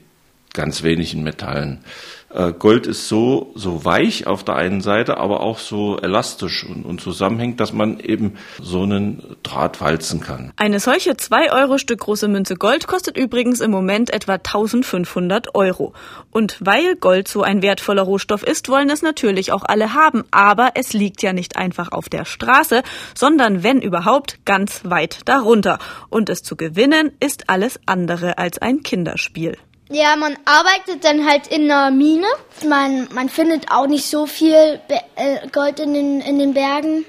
ganz 0.53 0.83
wenigen 0.83 1.24
Metallen. 1.24 1.83
Äh, 2.31 2.53
Gold 2.53 2.86
ist 2.86 3.07
so, 3.07 3.51
so 3.55 3.86
weich 3.86 4.27
auf 4.27 4.43
der 4.43 4.55
einen 4.55 4.81
Seite, 4.81 5.17
aber 5.17 5.41
auch 5.41 5.57
so 5.57 5.98
elastisch 5.98 6.63
und, 6.63 6.86
und 6.86 7.01
zusammenhängt, 7.01 7.59
dass 7.59 7.74
man 7.74 8.00
eben 8.00 8.36
so 8.62 8.83
einen 8.83 9.38
Draht 9.43 9.81
walzen 9.81 10.21
kann. 10.21 10.53
Eine 10.55 10.79
solche 10.79 11.17
2 11.17 11.51
Euro 11.51 11.77
Stück 11.77 12.01
große 12.01 12.27
Münze 12.27 12.55
Gold 12.55 12.88
kostet 12.88 13.17
übrigens 13.17 13.62
im 13.62 13.71
Moment 13.71 14.12
etwa 14.12 14.33
1500 14.33 15.55
Euro. 15.55 15.93
Und 16.31 16.57
weil 16.59 16.95
Gold 16.95 17.27
so 17.27 17.41
ein 17.41 17.62
wertvoller 17.62 18.03
Rohstoff 18.03 18.43
ist, 18.43 18.69
wollen 18.69 18.89
es 18.89 19.01
natürlich 19.01 19.51
auch 19.51 19.63
alle 19.63 19.93
haben. 19.93 20.24
Aber 20.31 20.71
es 20.75 20.93
liegt 20.93 21.24
ja 21.24 21.33
nicht 21.33 21.57
einfach 21.57 21.91
auf 21.91 22.09
der 22.09 22.25
Straße, 22.25 22.83
sondern 23.15 23.63
wenn 23.63 23.81
überhaupt 23.81 24.45
ganz 24.45 24.81
weit 24.83 25.21
darunter. 25.25 25.79
Und 26.09 26.29
es 26.29 26.43
zu 26.43 26.55
gewinnen 26.55 27.12
ist 27.19 27.50
alles 27.50 27.79
andere 27.88 28.38
als 28.38 28.59
ein 28.59 28.83
Kinderspiel. 28.83 29.57
Ja, 29.91 30.15
man 30.15 30.38
arbeitet 30.46 31.03
dann 31.03 31.27
halt 31.27 31.48
in 31.48 31.63
einer 31.63 31.89
Mine. 31.89 32.27
Man, 32.67 33.08
man 33.12 33.27
findet 33.27 33.72
auch 33.72 33.88
nicht 33.88 34.05
so 34.05 34.27
viel 34.27 34.79
äh, 35.15 35.48
Gold 35.51 35.79
in 35.79 35.93
den, 35.96 36.22
in 36.22 36.38
den 36.38 36.53
Bergen. 36.53 37.05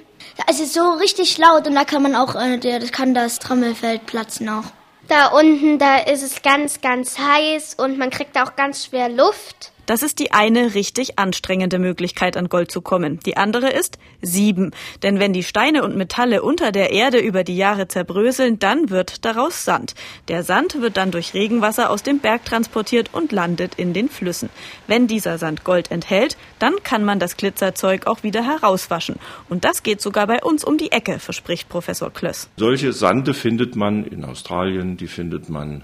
Es 0.46 0.60
ist 0.60 0.72
so 0.72 0.92
richtig 0.92 1.36
laut 1.36 1.66
und 1.66 1.74
da 1.74 1.84
kann 1.84 2.02
man 2.02 2.16
auch, 2.16 2.34
äh, 2.34 2.58
das 2.58 2.90
kann 2.90 3.12
das 3.12 3.38
Trommelfeld 3.38 4.06
platzen 4.06 4.48
auch. 4.48 4.64
Da 5.08 5.26
unten, 5.26 5.78
da 5.78 5.98
ist 5.98 6.22
es 6.22 6.40
ganz, 6.40 6.80
ganz 6.80 7.18
heiß 7.18 7.74
und 7.74 7.98
man 7.98 8.08
kriegt 8.08 8.38
auch 8.38 8.56
ganz 8.56 8.86
schwer 8.86 9.10
Luft. 9.10 9.72
Das 9.90 10.04
ist 10.04 10.20
die 10.20 10.30
eine 10.30 10.74
richtig 10.74 11.18
anstrengende 11.18 11.80
Möglichkeit, 11.80 12.36
an 12.36 12.48
Gold 12.48 12.70
zu 12.70 12.80
kommen. 12.80 13.18
Die 13.26 13.36
andere 13.36 13.70
ist 13.70 13.98
sieben. 14.22 14.70
Denn 15.02 15.18
wenn 15.18 15.32
die 15.32 15.42
Steine 15.42 15.82
und 15.82 15.96
Metalle 15.96 16.42
unter 16.42 16.70
der 16.70 16.92
Erde 16.92 17.18
über 17.18 17.42
die 17.42 17.56
Jahre 17.56 17.88
zerbröseln, 17.88 18.60
dann 18.60 18.90
wird 18.90 19.24
daraus 19.24 19.64
Sand. 19.64 19.96
Der 20.28 20.44
Sand 20.44 20.80
wird 20.80 20.96
dann 20.96 21.10
durch 21.10 21.34
Regenwasser 21.34 21.90
aus 21.90 22.04
dem 22.04 22.20
Berg 22.20 22.44
transportiert 22.44 23.10
und 23.12 23.32
landet 23.32 23.74
in 23.74 23.92
den 23.92 24.08
Flüssen. 24.08 24.48
Wenn 24.86 25.08
dieser 25.08 25.38
Sand 25.38 25.64
Gold 25.64 25.90
enthält, 25.90 26.36
dann 26.60 26.74
kann 26.84 27.04
man 27.04 27.18
das 27.18 27.36
Glitzerzeug 27.36 28.06
auch 28.06 28.22
wieder 28.22 28.44
herauswaschen. 28.44 29.16
Und 29.48 29.64
das 29.64 29.82
geht 29.82 30.00
sogar 30.00 30.28
bei 30.28 30.40
uns 30.40 30.62
um 30.62 30.78
die 30.78 30.92
Ecke, 30.92 31.18
verspricht 31.18 31.68
Professor 31.68 32.12
Klöss. 32.12 32.48
Solche 32.58 32.92
Sande 32.92 33.34
findet 33.34 33.74
man 33.74 34.04
in 34.04 34.24
Australien, 34.24 34.96
die 34.96 35.08
findet 35.08 35.48
man 35.48 35.82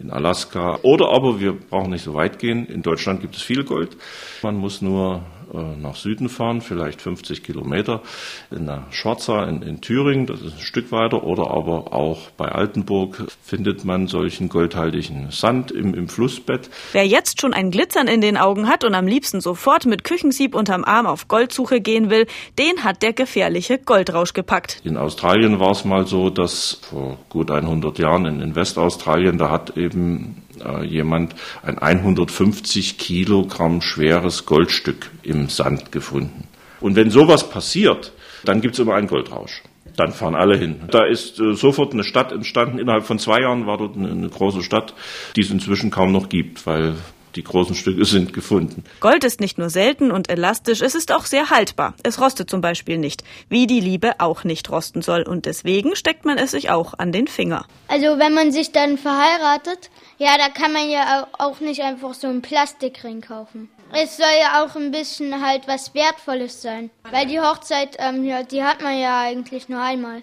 in 0.00 0.10
Alaska. 0.10 0.78
Oder 0.82 1.10
aber, 1.10 1.40
wir 1.40 1.52
brauchen 1.52 1.90
nicht 1.90 2.04
so 2.04 2.14
weit 2.14 2.38
gehen, 2.38 2.66
in 2.66 2.82
Deutschland 2.82 3.20
gibt 3.20 3.36
es 3.36 3.42
viel 3.42 3.64
Gold. 3.64 3.96
Man 4.42 4.56
muss 4.56 4.82
nur 4.82 5.22
nach 5.52 5.96
Süden 5.96 6.28
fahren, 6.28 6.60
vielleicht 6.60 7.00
50 7.02 7.42
Kilometer, 7.42 8.02
in 8.50 8.66
der 8.66 8.86
Schwarza 8.90 9.44
in, 9.44 9.62
in 9.62 9.80
Thüringen, 9.80 10.26
das 10.26 10.40
ist 10.40 10.54
ein 10.54 10.60
Stück 10.60 10.92
weiter. 10.92 11.24
Oder 11.24 11.50
aber 11.50 11.92
auch 11.92 12.30
bei 12.36 12.46
Altenburg 12.46 13.26
findet 13.42 13.84
man 13.84 14.06
solchen 14.06 14.48
goldhaltigen 14.48 15.30
Sand 15.30 15.70
im, 15.70 15.94
im 15.94 16.08
Flussbett. 16.08 16.70
Wer 16.92 17.06
jetzt 17.06 17.40
schon 17.40 17.52
ein 17.52 17.70
Glitzern 17.70 18.08
in 18.08 18.20
den 18.20 18.36
Augen 18.36 18.68
hat 18.68 18.84
und 18.84 18.94
am 18.94 19.06
liebsten 19.06 19.40
sofort 19.40 19.86
mit 19.86 20.04
Küchensieb 20.04 20.54
unterm 20.54 20.84
Arm 20.84 21.06
auf 21.06 21.28
Goldsuche 21.28 21.80
gehen 21.80 22.10
will, 22.10 22.26
den 22.58 22.84
hat 22.84 23.02
der 23.02 23.12
gefährliche 23.12 23.78
Goldrausch 23.78 24.32
gepackt. 24.32 24.80
In 24.84 24.96
Australien 24.96 25.60
war 25.60 25.72
es 25.72 25.84
mal 25.84 26.06
so, 26.06 26.30
dass 26.30 26.80
vor 26.88 27.18
gut 27.28 27.50
100 27.50 27.98
Jahren 27.98 28.26
in, 28.26 28.40
in 28.40 28.54
Westaustralien, 28.54 29.38
da 29.38 29.50
hat 29.50 29.76
eben 29.76 30.42
äh, 30.49 30.49
jemand 30.82 31.34
ein 31.62 31.78
150 31.78 32.98
Kilogramm 32.98 33.80
schweres 33.80 34.46
Goldstück 34.46 35.10
im 35.22 35.48
Sand 35.48 35.92
gefunden. 35.92 36.44
Und 36.80 36.96
wenn 36.96 37.10
sowas 37.10 37.50
passiert, 37.50 38.12
dann 38.44 38.60
gibt 38.60 38.74
es 38.74 38.80
immer 38.80 38.94
einen 38.94 39.06
Goldrausch. 39.06 39.62
Dann 39.96 40.12
fahren 40.12 40.34
alle 40.34 40.56
hin. 40.56 40.76
Da 40.90 41.04
ist 41.04 41.38
äh, 41.40 41.54
sofort 41.54 41.92
eine 41.92 42.04
Stadt 42.04 42.32
entstanden. 42.32 42.78
Innerhalb 42.78 43.04
von 43.04 43.18
zwei 43.18 43.40
Jahren 43.40 43.66
war 43.66 43.76
dort 43.76 43.96
eine, 43.96 44.10
eine 44.10 44.28
große 44.28 44.62
Stadt, 44.62 44.94
die 45.36 45.42
es 45.42 45.50
inzwischen 45.50 45.90
kaum 45.90 46.12
noch 46.12 46.28
gibt, 46.28 46.66
weil 46.66 46.94
die 47.36 47.44
großen 47.44 47.74
Stücke 47.74 48.04
sind 48.04 48.32
gefunden. 48.32 48.84
Gold 49.00 49.24
ist 49.24 49.40
nicht 49.40 49.58
nur 49.58 49.70
selten 49.70 50.10
und 50.10 50.28
elastisch, 50.30 50.80
es 50.80 50.94
ist 50.94 51.12
auch 51.12 51.24
sehr 51.26 51.50
haltbar. 51.50 51.94
Es 52.02 52.20
rostet 52.20 52.50
zum 52.50 52.60
Beispiel 52.60 52.98
nicht, 52.98 53.22
wie 53.48 53.66
die 53.66 53.80
Liebe 53.80 54.14
auch 54.18 54.44
nicht 54.44 54.70
rosten 54.70 55.02
soll. 55.02 55.22
Und 55.22 55.46
deswegen 55.46 55.94
steckt 55.96 56.24
man 56.24 56.38
es 56.38 56.50
sich 56.52 56.70
auch 56.70 56.94
an 56.98 57.12
den 57.12 57.26
Finger. 57.26 57.66
Also 57.88 58.18
wenn 58.18 58.34
man 58.34 58.52
sich 58.52 58.72
dann 58.72 58.98
verheiratet, 58.98 59.90
ja, 60.18 60.36
da 60.38 60.48
kann 60.48 60.72
man 60.72 60.88
ja 60.90 61.26
au- 61.38 61.46
auch 61.50 61.60
nicht 61.60 61.82
einfach 61.82 62.14
so 62.14 62.26
einen 62.26 62.42
Plastikring 62.42 63.20
kaufen. 63.20 63.70
Es 63.92 64.16
soll 64.16 64.26
ja 64.40 64.62
auch 64.64 64.76
ein 64.76 64.92
bisschen 64.92 65.44
halt 65.44 65.66
was 65.66 65.94
Wertvolles 65.94 66.62
sein. 66.62 66.90
Weil 67.10 67.26
die 67.26 67.40
Hochzeit, 67.40 67.96
ähm, 67.98 68.24
ja, 68.24 68.42
die 68.44 68.62
hat 68.62 68.82
man 68.82 68.96
ja 68.98 69.20
eigentlich 69.20 69.68
nur 69.68 69.80
einmal. 69.82 70.22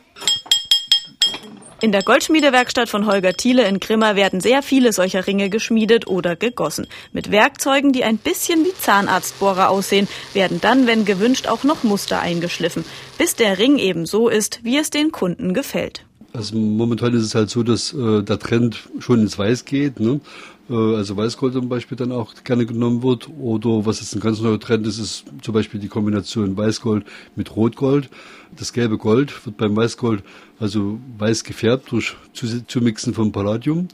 In 1.79 1.91
der 1.91 2.01
Goldschmiedewerkstatt 2.01 2.89
von 2.89 3.05
Holger 3.05 3.33
Thiele 3.33 3.67
in 3.67 3.79
Grimma 3.79 4.15
werden 4.15 4.41
sehr 4.41 4.63
viele 4.63 4.93
solcher 4.93 5.27
Ringe 5.27 5.51
geschmiedet 5.51 6.07
oder 6.07 6.35
gegossen. 6.35 6.87
Mit 7.13 7.29
Werkzeugen, 7.29 7.93
die 7.93 8.03
ein 8.03 8.17
bisschen 8.17 8.65
wie 8.65 8.73
Zahnarztbohrer 8.73 9.69
aussehen, 9.69 10.07
werden 10.33 10.59
dann, 10.59 10.87
wenn 10.87 11.05
gewünscht, 11.05 11.47
auch 11.47 11.63
noch 11.63 11.83
Muster 11.83 12.19
eingeschliffen, 12.19 12.83
bis 13.19 13.35
der 13.35 13.59
Ring 13.59 13.77
eben 13.77 14.07
so 14.07 14.27
ist, 14.27 14.59
wie 14.63 14.77
es 14.77 14.89
den 14.89 15.11
Kunden 15.11 15.53
gefällt. 15.53 16.03
Also 16.33 16.55
momentan 16.55 17.13
ist 17.13 17.23
es 17.23 17.35
halt 17.35 17.51
so, 17.51 17.61
dass 17.61 17.93
äh, 17.93 18.23
der 18.23 18.39
Trend 18.39 18.89
schon 18.97 19.21
ins 19.21 19.37
Weiß 19.37 19.65
geht. 19.65 19.99
Ne? 19.99 20.19
Äh, 20.69 20.73
also 20.73 21.17
Weißgold 21.17 21.53
zum 21.53 21.69
Beispiel 21.69 21.97
dann 21.97 22.11
auch 22.11 22.33
gerne 22.43 22.65
genommen 22.65 23.03
wird. 23.03 23.29
Oder 23.39 23.85
was 23.85 23.99
jetzt 23.99 24.15
ein 24.15 24.19
ganz 24.19 24.41
neuer 24.41 24.59
Trend 24.59 24.85
ist, 24.87 24.99
ist 24.99 25.25
zum 25.41 25.53
Beispiel 25.53 25.79
die 25.79 25.87
Kombination 25.87 26.57
Weißgold 26.57 27.05
mit 27.35 27.55
Rotgold. 27.55 28.09
Das 28.55 28.73
gelbe 28.73 28.97
Gold 28.97 29.45
wird 29.45 29.57
beim 29.57 29.75
Weißgold 29.75 30.23
also 30.59 30.99
weiß 31.17 31.43
gefärbt 31.43 31.91
durch 31.91 32.15
Zumixen 32.33 33.13
von 33.13 33.31
Palladium. 33.31 33.87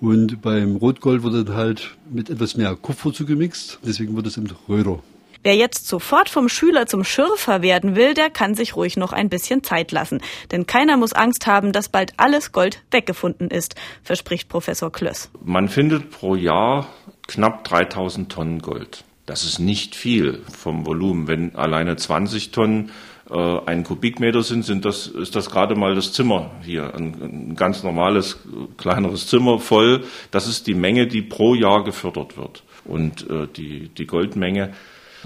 Und 0.00 0.40
beim 0.40 0.76
Rotgold 0.76 1.22
wird 1.22 1.48
dann 1.48 1.56
halt 1.56 1.96
mit 2.10 2.30
etwas 2.30 2.56
mehr 2.56 2.74
Kupfer 2.74 3.12
zugemixt. 3.12 3.78
Deswegen 3.84 4.16
wird 4.16 4.26
es 4.26 4.38
eben 4.38 4.48
röder. 4.68 5.02
Wer 5.42 5.56
jetzt 5.56 5.88
sofort 5.88 6.28
vom 6.28 6.50
Schüler 6.50 6.86
zum 6.86 7.02
Schürfer 7.02 7.62
werden 7.62 7.96
will, 7.96 8.12
der 8.12 8.28
kann 8.28 8.54
sich 8.54 8.76
ruhig 8.76 8.98
noch 8.98 9.14
ein 9.14 9.30
bisschen 9.30 9.62
Zeit 9.62 9.90
lassen. 9.90 10.20
Denn 10.50 10.66
keiner 10.66 10.98
muss 10.98 11.14
Angst 11.14 11.46
haben, 11.46 11.72
dass 11.72 11.88
bald 11.88 12.12
alles 12.18 12.52
Gold 12.52 12.82
weggefunden 12.90 13.48
ist, 13.48 13.74
verspricht 14.02 14.50
Professor 14.50 14.92
Klöss. 14.92 15.30
Man 15.42 15.68
findet 15.68 16.10
pro 16.10 16.34
Jahr 16.34 16.88
knapp 17.26 17.64
3000 17.64 18.30
Tonnen 18.30 18.58
Gold. 18.60 19.04
Das 19.24 19.44
ist 19.44 19.60
nicht 19.60 19.94
viel 19.94 20.42
vom 20.52 20.84
Volumen. 20.84 21.26
Wenn 21.26 21.56
alleine 21.56 21.96
20 21.96 22.50
Tonnen 22.50 22.90
äh, 23.30 23.58
ein 23.64 23.84
Kubikmeter 23.84 24.42
sind, 24.42 24.66
sind 24.66 24.84
das, 24.84 25.06
ist 25.06 25.36
das 25.36 25.48
gerade 25.48 25.74
mal 25.74 25.94
das 25.94 26.12
Zimmer 26.12 26.50
hier. 26.62 26.94
Ein, 26.94 27.14
ein 27.22 27.54
ganz 27.56 27.82
normales, 27.82 28.40
kleineres 28.76 29.26
Zimmer 29.28 29.58
voll. 29.58 30.04
Das 30.32 30.46
ist 30.46 30.66
die 30.66 30.74
Menge, 30.74 31.06
die 31.06 31.22
pro 31.22 31.54
Jahr 31.54 31.82
gefördert 31.82 32.36
wird. 32.36 32.62
Und 32.84 33.30
äh, 33.30 33.46
die, 33.46 33.88
die 33.88 34.06
Goldmenge 34.06 34.74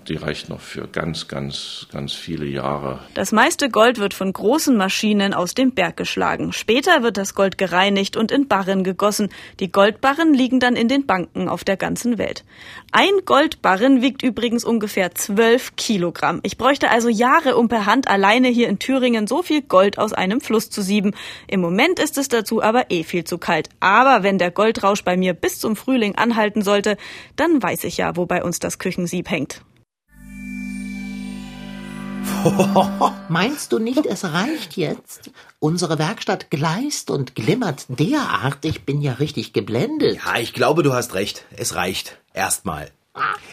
die 0.08 0.16
reicht 0.16 0.48
noch 0.48 0.60
für 0.60 0.86
ganz, 0.86 1.28
ganz, 1.28 1.86
ganz 1.90 2.12
viele 2.12 2.46
Jahre. 2.46 3.00
Das 3.14 3.32
meiste 3.32 3.70
Gold 3.70 3.98
wird 3.98 4.14
von 4.14 4.32
großen 4.32 4.76
Maschinen 4.76 5.34
aus 5.34 5.54
dem 5.54 5.72
Berg 5.72 5.96
geschlagen. 5.96 6.52
Später 6.52 7.02
wird 7.02 7.16
das 7.16 7.34
Gold 7.34 7.58
gereinigt 7.58 8.16
und 8.16 8.30
in 8.30 8.48
Barren 8.48 8.84
gegossen. 8.84 9.30
Die 9.60 9.70
Goldbarren 9.70 10.34
liegen 10.34 10.60
dann 10.60 10.76
in 10.76 10.88
den 10.88 11.06
Banken 11.06 11.48
auf 11.48 11.64
der 11.64 11.76
ganzen 11.76 12.18
Welt. 12.18 12.44
Ein 12.92 13.12
Goldbarren 13.24 14.02
wiegt 14.02 14.22
übrigens 14.22 14.64
ungefähr 14.64 15.14
12 15.14 15.76
Kilogramm. 15.76 16.40
Ich 16.42 16.58
bräuchte 16.58 16.90
also 16.90 17.08
Jahre, 17.08 17.56
um 17.56 17.68
per 17.68 17.86
Hand 17.86 18.08
alleine 18.08 18.48
hier 18.48 18.68
in 18.68 18.78
Thüringen 18.78 19.26
so 19.26 19.42
viel 19.42 19.62
Gold 19.62 19.98
aus 19.98 20.12
einem 20.12 20.40
Fluss 20.40 20.70
zu 20.70 20.82
sieben. 20.82 21.12
Im 21.48 21.60
Moment 21.60 21.98
ist 21.98 22.18
es 22.18 22.28
dazu 22.28 22.62
aber 22.62 22.90
eh 22.90 23.02
viel 23.02 23.24
zu 23.24 23.38
kalt. 23.38 23.68
Aber 23.80 24.22
wenn 24.22 24.38
der 24.38 24.50
Goldrausch 24.50 25.02
bei 25.02 25.16
mir 25.16 25.34
bis 25.34 25.58
zum 25.58 25.76
Frühling 25.76 26.14
anhalten 26.14 26.62
sollte, 26.62 26.96
dann 27.36 27.62
weiß 27.62 27.84
ich 27.84 27.96
ja, 27.96 28.16
wo 28.16 28.26
bei 28.26 28.44
uns 28.44 28.58
das 28.58 28.78
Küchensieb 28.78 29.30
hängt. 29.30 29.62
Meinst 33.28 33.72
du 33.72 33.78
nicht, 33.78 34.06
es 34.06 34.24
reicht 34.24 34.76
jetzt? 34.76 35.30
Unsere 35.60 35.98
Werkstatt 35.98 36.50
gleist 36.50 37.10
und 37.10 37.34
glimmert 37.34 37.86
derart, 37.88 38.64
ich 38.64 38.82
bin 38.82 39.00
ja 39.00 39.14
richtig 39.14 39.52
geblendet. 39.52 40.18
Ja, 40.24 40.38
ich 40.38 40.52
glaube, 40.52 40.82
du 40.82 40.92
hast 40.92 41.14
recht. 41.14 41.44
Es 41.56 41.74
reicht. 41.74 42.18
Erstmal. 42.34 42.90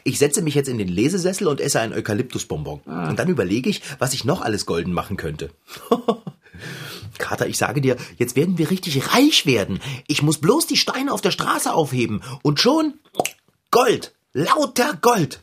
Ich 0.03 0.17
setze 0.17 0.41
mich 0.41 0.55
jetzt 0.55 0.67
in 0.67 0.77
den 0.77 0.88
Lesesessel 0.88 1.48
und 1.48 1.62
esse 1.62 1.79
ein 1.79 1.93
Eukalyptusbonbon. 1.93 2.81
Und 2.86 3.19
dann 3.19 3.29
überlege 3.29 3.69
ich, 3.69 3.81
was 4.00 4.13
ich 4.13 4.25
noch 4.25 4.41
alles 4.41 4.65
golden 4.65 4.91
machen 4.91 5.17
könnte. 5.17 5.51
Kater, 7.17 7.48
ich 7.48 7.57
sage 7.57 7.81
dir, 7.81 7.98
jetzt 8.17 8.36
werden 8.36 8.57
wir 8.57 8.71
richtig 8.71 9.13
reich 9.13 9.45
werden. 9.45 9.79
Ich 10.07 10.24
muss 10.24 10.39
bloß 10.39 10.65
die 10.65 10.77
Steine 10.77 11.13
auf 11.13 11.21
der 11.21 11.31
Straße 11.31 11.71
aufheben. 11.71 12.24
Und 12.41 12.60
schon 12.60 12.95
Gold. 13.69 14.13
Lauter 14.33 14.98
Gold. 15.00 15.41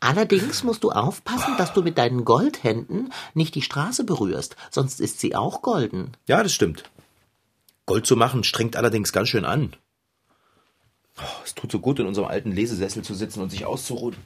Allerdings 0.00 0.64
musst 0.64 0.84
du 0.84 0.90
aufpassen, 0.90 1.56
dass 1.56 1.72
du 1.72 1.82
mit 1.82 1.98
deinen 1.98 2.24
Goldhänden 2.24 3.12
nicht 3.34 3.54
die 3.54 3.62
Straße 3.62 4.04
berührst, 4.04 4.56
sonst 4.70 5.00
ist 5.00 5.20
sie 5.20 5.34
auch 5.34 5.62
golden. 5.62 6.12
Ja, 6.26 6.42
das 6.42 6.52
stimmt. 6.52 6.84
Gold 7.86 8.06
zu 8.06 8.16
machen 8.16 8.44
strengt 8.44 8.76
allerdings 8.76 9.12
ganz 9.12 9.28
schön 9.28 9.44
an. 9.44 9.74
Oh, 11.18 11.42
es 11.44 11.54
tut 11.54 11.70
so 11.70 11.78
gut, 11.78 11.98
in 11.98 12.06
unserem 12.06 12.28
alten 12.28 12.52
Lesesessel 12.52 13.02
zu 13.02 13.14
sitzen 13.14 13.42
und 13.42 13.50
sich 13.50 13.66
auszuruhen. 13.66 14.16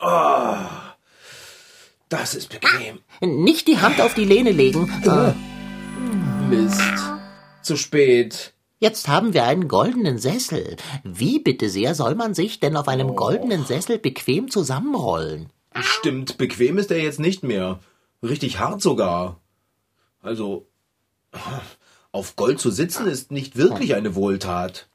Oh, 0.00 0.56
das 2.08 2.34
ist 2.34 2.48
bequem. 2.48 3.00
Nicht 3.20 3.66
die 3.68 3.80
Hand 3.80 4.00
auf 4.00 4.14
die 4.14 4.24
Lehne 4.24 4.52
legen. 4.52 4.90
Mist. 6.48 6.80
Zu 7.62 7.76
spät. 7.76 8.53
Jetzt 8.78 9.08
haben 9.08 9.32
wir 9.34 9.44
einen 9.44 9.68
goldenen 9.68 10.18
Sessel. 10.18 10.76
Wie 11.04 11.38
bitte 11.38 11.70
sehr 11.70 11.94
soll 11.94 12.14
man 12.14 12.34
sich 12.34 12.60
denn 12.60 12.76
auf 12.76 12.88
einem 12.88 13.14
goldenen 13.14 13.64
Sessel 13.64 13.98
bequem 13.98 14.50
zusammenrollen? 14.50 15.50
Stimmt, 15.80 16.38
bequem 16.38 16.78
ist 16.78 16.90
er 16.90 17.02
jetzt 17.02 17.20
nicht 17.20 17.42
mehr. 17.42 17.80
Richtig 18.22 18.58
hart 18.58 18.82
sogar. 18.82 19.40
Also, 20.22 20.66
auf 22.12 22.36
Gold 22.36 22.60
zu 22.60 22.70
sitzen 22.70 23.06
ist 23.06 23.30
nicht 23.30 23.56
wirklich 23.56 23.94
eine 23.94 24.14
Wohltat. 24.14 24.88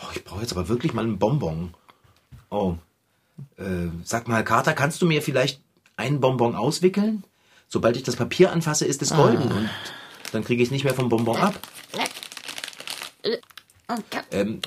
Oh, 0.00 0.08
ich 0.14 0.24
brauche 0.24 0.40
jetzt 0.40 0.52
aber 0.52 0.68
wirklich 0.68 0.92
mal 0.92 1.04
einen 1.04 1.18
Bonbon. 1.18 1.74
Oh, 2.50 2.76
äh, 3.56 3.88
sag 4.04 4.28
mal, 4.28 4.44
Kater, 4.44 4.74
kannst 4.74 5.02
du 5.02 5.06
mir 5.06 5.22
vielleicht 5.22 5.60
einen 5.96 6.20
Bonbon 6.20 6.54
auswickeln? 6.54 7.24
Sobald 7.68 7.96
ich 7.96 8.02
das 8.02 8.16
Papier 8.16 8.52
anfasse, 8.52 8.86
ist 8.86 9.02
es 9.02 9.14
golden 9.14 9.52
und 9.52 9.68
dann 10.32 10.44
kriege 10.44 10.62
ich 10.62 10.68
es 10.68 10.72
nicht 10.72 10.84
mehr 10.84 10.94
vom 10.94 11.08
Bonbon 11.08 11.36
ab. 11.36 11.54
Ähm, 14.30 14.60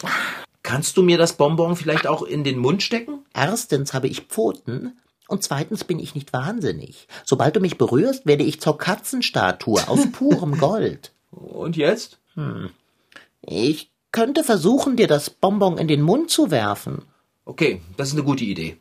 kannst 0.64 0.98
du 0.98 1.04
mir 1.04 1.18
das 1.18 1.34
Bonbon 1.34 1.76
vielleicht 1.76 2.08
auch 2.08 2.24
in 2.24 2.44
den 2.44 2.58
Mund 2.58 2.84
stecken? 2.84 3.26
Erstens 3.34 3.94
habe 3.94 4.08
ich 4.08 4.22
Pfoten 4.22 5.00
und 5.28 5.44
zweitens 5.44 5.84
bin 5.84 6.00
ich 6.00 6.16
nicht 6.16 6.34
wahnsinnig. 6.34 7.08
Sobald 7.24 7.56
du 7.56 7.60
mich 7.60 7.78
berührst, 7.78 8.26
werde 8.26 8.44
ich 8.44 8.60
zur 8.60 8.78
Katzenstatue 8.78 9.88
aus 9.88 10.00
purem 10.12 10.58
Gold. 10.58 11.12
Und 11.32 11.78
jetzt? 11.78 12.20
Ich 13.42 13.92
könnte 14.12 14.44
versuchen, 14.44 14.98
dir 14.98 15.08
das 15.08 15.30
Bonbon 15.30 15.78
in 15.78 15.88
den 15.88 16.02
Mund 16.02 16.30
zu 16.30 16.52
werfen. 16.52 17.04
Okay, 17.46 17.82
das 17.98 18.10
ist 18.10 18.16
eine 18.16 18.24
gute 18.24 18.44
Idee. 18.44 18.78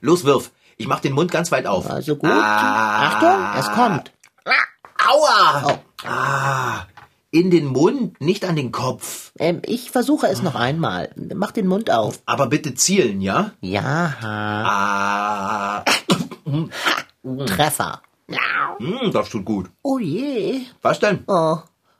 Los, 0.00 0.24
wirf. 0.24 0.50
Ich 0.76 0.86
mach 0.86 1.00
den 1.00 1.12
Mund 1.12 1.30
ganz 1.30 1.52
weit 1.52 1.66
auf. 1.66 1.88
Also 1.90 2.16
gut. 2.16 2.30
Achtung, 2.30 3.60
es 3.60 3.70
kommt. 3.72 4.12
Aua! 5.06 5.66
Oh. 5.66 6.06
Ah, 6.06 6.86
in 7.32 7.50
den 7.50 7.66
Mund, 7.66 8.20
nicht 8.20 8.44
an 8.44 8.56
den 8.56 8.72
Kopf. 8.72 9.32
Ähm, 9.38 9.62
ich 9.64 9.90
versuche 9.90 10.26
es 10.26 10.42
noch 10.42 10.54
einmal. 10.56 11.10
Mach 11.34 11.52
den 11.52 11.66
Mund 11.68 11.90
auf. 11.90 12.20
Aber 12.26 12.48
bitte 12.48 12.74
zielen, 12.74 13.20
ja? 13.20 13.52
Ja, 13.60 14.14
Ah, 14.22 15.84
Treffer. 17.46 18.02
hm, 18.78 19.10
das 19.12 19.28
tut 19.30 19.44
gut. 19.44 19.70
Oh 19.82 19.98
je. 19.98 20.62
Was 20.82 20.98
denn? 21.00 21.24
Oh, 21.26 21.58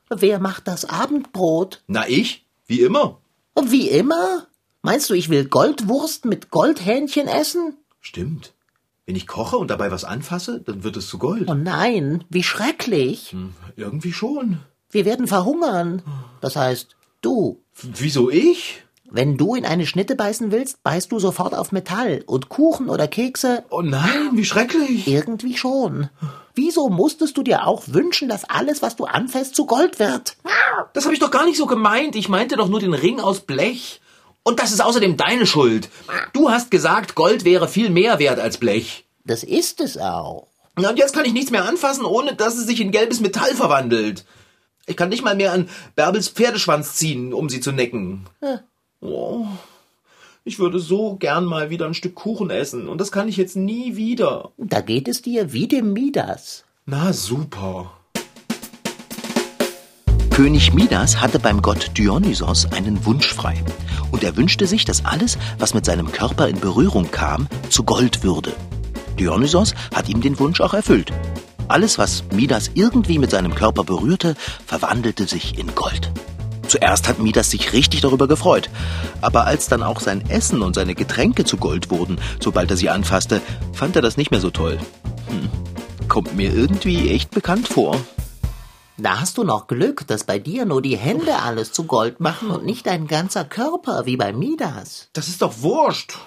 wer 0.09 0.38
macht 0.40 0.66
das 0.69 0.85
Abendbrot? 0.85 1.83
Na, 1.87 2.09
ich? 2.09 2.47
Wie 2.66 2.81
immer. 2.81 3.19
Wie 3.62 3.88
immer? 3.88 4.47
Meinst 4.83 5.11
du, 5.11 5.14
ich 5.14 5.29
will 5.29 5.45
Goldwurst 5.45 6.25
mit 6.25 6.51
Goldhähnchen 6.51 7.29
essen? 7.29 7.77
Stimmt. 8.01 8.55
Wenn 9.07 9.16
ich 9.16 9.27
koche 9.27 9.57
und 9.59 9.71
dabei 9.71 9.90
was 9.90 10.05
anfasse, 10.05 10.61
dann 10.61 10.83
wird 10.85 10.97
es 10.97 11.09
zu 11.09 11.19
Gold. 11.19 11.49
Oh 11.51 11.55
nein, 11.55 12.25
wie 12.31 12.43
schrecklich. 12.45 13.35
Irgendwie 13.77 14.12
schon. 14.12 14.61
Wir 14.90 15.05
werden 15.05 15.26
verhungern. 15.26 16.03
Das 16.40 16.57
heißt, 16.57 16.96
du. 17.20 17.61
Wieso 17.83 18.31
ich? 18.31 18.83
Wenn 19.12 19.37
du 19.37 19.55
in 19.57 19.64
eine 19.64 19.87
Schnitte 19.87 20.14
beißen 20.14 20.53
willst, 20.53 20.83
beißt 20.85 21.11
du 21.11 21.18
sofort 21.18 21.55
auf 21.55 21.72
Metall. 21.72 22.22
Und 22.26 22.48
Kuchen 22.48 22.88
oder 22.88 23.09
Kekse 23.09 23.64
Oh 23.70 23.83
nein, 23.83 24.31
wie 24.35 24.44
schrecklich. 24.44 25.09
irgendwie 25.09 25.57
schon. 25.57 26.09
Wieso 26.55 26.88
musstest 26.90 27.37
du 27.37 27.42
dir 27.42 27.66
auch 27.66 27.85
wünschen, 27.87 28.29
dass 28.29 28.44
alles, 28.48 28.83
was 28.83 28.96
du 28.96 29.07
anfasst, 29.07 29.57
zu 29.57 29.66
Gold 29.66 29.98
wird? 29.98 30.37
Das 30.92 31.05
habe 31.05 31.14
ich 31.14 31.20
doch 31.20 31.31
gar 31.31 31.44
nicht 31.44 31.57
so 31.57 31.66
gemeint. 31.66 32.14
Ich 32.14 32.29
meinte 32.29 32.57
doch 32.57 32.68
nur 32.68 32.81
den 32.81 32.94
Ring 32.94 33.18
aus 33.20 33.40
Blech. 33.40 34.00
Und 34.42 34.61
das 34.61 34.70
ist 34.72 34.81
außerdem 34.81 35.16
deine 35.16 35.46
Schuld. 35.46 35.88
Du 36.33 36.50
hast 36.50 36.70
gesagt, 36.70 37.14
Gold 37.14 37.44
wäre 37.44 37.68
viel 37.68 37.90
mehr 37.90 38.18
wert 38.18 38.38
als 38.38 38.59
Blech. 38.59 39.05
Das 39.24 39.42
ist 39.42 39.81
es 39.81 39.98
auch. 39.98 40.46
Und 40.76 40.98
jetzt 40.98 41.14
kann 41.14 41.24
ich 41.24 41.33
nichts 41.33 41.50
mehr 41.50 41.64
anfassen, 41.64 42.05
ohne 42.05 42.35
dass 42.35 42.57
es 42.57 42.66
sich 42.66 42.81
in 42.81 42.90
gelbes 42.92 43.20
Metall 43.20 43.55
verwandelt. 43.55 44.24
Ich 44.90 44.96
kann 44.96 45.09
nicht 45.09 45.22
mal 45.22 45.37
mehr 45.37 45.53
an 45.53 45.68
Bärbels 45.94 46.29
Pferdeschwanz 46.29 46.96
ziehen, 46.96 47.33
um 47.33 47.48
sie 47.48 47.61
zu 47.61 47.70
necken. 47.70 48.26
Oh, 49.00 49.46
ich 50.42 50.59
würde 50.59 50.81
so 50.81 51.14
gern 51.14 51.44
mal 51.44 51.70
wieder 51.70 51.87
ein 51.87 51.94
Stück 51.94 52.16
Kuchen 52.16 52.50
essen. 52.50 52.88
Und 52.88 53.00
das 53.00 53.12
kann 53.12 53.29
ich 53.29 53.37
jetzt 53.37 53.55
nie 53.55 53.94
wieder. 53.94 54.50
Da 54.59 54.81
geht 54.81 55.07
es 55.07 55.22
dir 55.22 55.53
wie 55.53 55.68
dem 55.68 55.92
Midas. 55.92 56.64
Na 56.87 57.12
super. 57.12 57.92
König 60.31 60.74
Midas 60.74 61.20
hatte 61.20 61.38
beim 61.38 61.62
Gott 61.62 61.96
Dionysos 61.96 62.72
einen 62.72 63.07
Wunsch 63.07 63.33
frei. 63.33 63.62
Und 64.11 64.24
er 64.24 64.37
wünschte 64.37 64.66
sich, 64.66 64.85
dass 64.87 65.05
alles, 65.05 65.38
was 65.61 65.72
mit 65.72 65.85
seinem 65.85 66.11
Körper 66.11 66.48
in 66.48 66.59
Berührung 66.59 67.12
kam, 67.12 67.46
zu 67.68 67.85
Gold 67.85 68.24
würde. 68.24 68.53
Dionysos 69.20 69.72
hat 69.94 70.09
ihm 70.09 70.20
den 70.20 70.37
Wunsch 70.40 70.61
auch 70.61 70.74
erfüllt. 70.74 71.12
Alles, 71.70 71.98
was 71.98 72.24
Midas 72.33 72.72
irgendwie 72.74 73.20
mit 73.20 73.30
seinem 73.30 73.54
Körper 73.54 73.85
berührte, 73.85 74.35
verwandelte 74.66 75.28
sich 75.28 75.56
in 75.56 75.72
Gold. 75.76 76.11
Zuerst 76.66 77.09
hat 77.09 77.20
Midas 77.20 77.52
sich 77.52 77.72
richtig 77.72 78.00
darüber 78.00 78.26
gefreut. 78.26 78.68
Aber 79.20 79.46
als 79.46 79.68
dann 79.68 79.85
auch 79.85 80.00
sein 80.00 80.28
Essen 80.28 80.62
und 80.62 80.74
seine 80.74 80.96
Getränke 80.96 81.44
zu 81.44 81.59
Gold 81.59 81.88
wurden, 81.90 82.18
sobald 82.40 82.72
er 82.72 82.76
sie 82.76 82.90
anfasste, 82.90 83.40
fand 83.72 83.94
er 83.94 84.02
das 84.02 84.16
nicht 84.16 84.33
mehr 84.33 84.40
so 84.40 84.50
toll. 84.50 84.80
Hm. 85.28 85.48
Kommt 86.09 86.35
mir 86.35 86.52
irgendwie 86.52 87.11
echt 87.11 87.30
bekannt 87.30 87.68
vor. 87.68 88.00
Da 88.98 89.20
hast 89.20 89.38
du 89.38 89.44
noch 89.44 89.68
Glück, 89.68 90.09
dass 90.09 90.24
bei 90.24 90.40
dir 90.40 90.64
nur 90.64 90.83
die 90.83 90.96
Hände 90.96 91.37
alles 91.37 91.70
zu 91.70 91.85
Gold 91.85 92.18
machen 92.18 92.50
und 92.50 92.64
nicht 92.64 92.85
dein 92.87 93.06
ganzer 93.06 93.44
Körper 93.44 94.06
wie 94.06 94.16
bei 94.16 94.33
Midas. 94.33 95.09
Das 95.12 95.28
ist 95.28 95.40
doch 95.40 95.62
wurscht. 95.62 96.18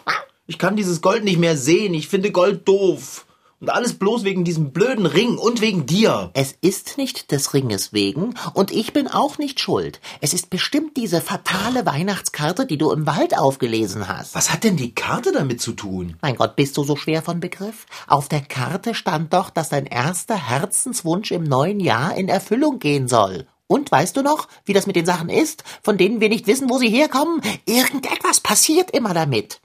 Ich 0.47 0.57
kann 0.57 0.77
dieses 0.77 1.01
Gold 1.01 1.25
nicht 1.25 1.37
mehr 1.37 1.57
sehen. 1.57 1.93
Ich 1.93 2.07
finde 2.07 2.31
Gold 2.31 2.65
doof. 2.65 3.25
Und 3.63 3.69
alles 3.69 3.93
bloß 3.93 4.25
wegen 4.25 4.43
diesem 4.43 4.73
blöden 4.73 5.05
Ring 5.05 5.37
und 5.37 5.61
wegen 5.61 5.85
dir. 5.85 6.31
Es 6.33 6.53
ist 6.59 6.97
nicht 6.97 7.31
des 7.31 7.53
Ringes 7.53 7.93
wegen 7.93 8.33
und 8.53 8.71
ich 8.71 8.91
bin 8.91 9.07
auch 9.07 9.37
nicht 9.37 9.61
schuld. 9.61 10.01
Es 10.19 10.33
ist 10.33 10.49
bestimmt 10.49 10.97
diese 10.97 11.21
fatale 11.21 11.85
Weihnachtskarte, 11.85 12.65
die 12.65 12.77
du 12.77 12.91
im 12.91 13.07
Wald 13.07 13.37
aufgelesen 13.37 14.09
hast. 14.09 14.35
Was 14.35 14.51
hat 14.51 14.65
denn 14.65 14.75
die 14.75 14.93
Karte 14.93 15.31
damit 15.31 15.61
zu 15.61 15.71
tun? 15.71 16.17
Mein 16.21 16.35
Gott, 16.35 16.57
bist 16.57 16.75
du 16.75 16.83
so 16.83 16.97
schwer 16.97 17.21
von 17.21 17.39
Begriff? 17.39 17.85
Auf 18.05 18.27
der 18.27 18.41
Karte 18.41 18.93
stand 18.95 19.31
doch, 19.31 19.49
dass 19.49 19.69
dein 19.69 19.85
erster 19.85 20.35
Herzenswunsch 20.35 21.31
im 21.31 21.45
neuen 21.45 21.79
Jahr 21.79 22.17
in 22.17 22.27
Erfüllung 22.27 22.79
gehen 22.79 23.07
soll. 23.07 23.47
Und 23.67 23.89
weißt 23.89 24.17
du 24.17 24.23
noch, 24.23 24.49
wie 24.65 24.73
das 24.73 24.87
mit 24.87 24.97
den 24.97 25.05
Sachen 25.05 25.29
ist, 25.29 25.63
von 25.81 25.97
denen 25.97 26.19
wir 26.19 26.27
nicht 26.27 26.47
wissen, 26.47 26.69
wo 26.69 26.79
sie 26.79 26.89
herkommen? 26.89 27.39
Irgendetwas 27.65 28.41
passiert 28.41 28.91
immer 28.91 29.13
damit. 29.13 29.61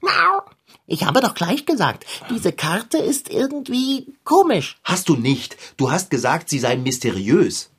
Ich 0.91 1.05
habe 1.05 1.21
doch 1.21 1.35
gleich 1.35 1.67
gesagt, 1.67 2.07
diese 2.31 2.51
Karte 2.51 2.97
ist 2.97 3.29
irgendwie 3.29 4.07
komisch. 4.23 4.77
Hast 4.83 5.07
du 5.07 5.15
nicht. 5.15 5.55
Du 5.77 5.91
hast 5.91 6.09
gesagt, 6.09 6.49
sie 6.49 6.57
sei 6.57 6.77
mysteriös. 6.77 7.71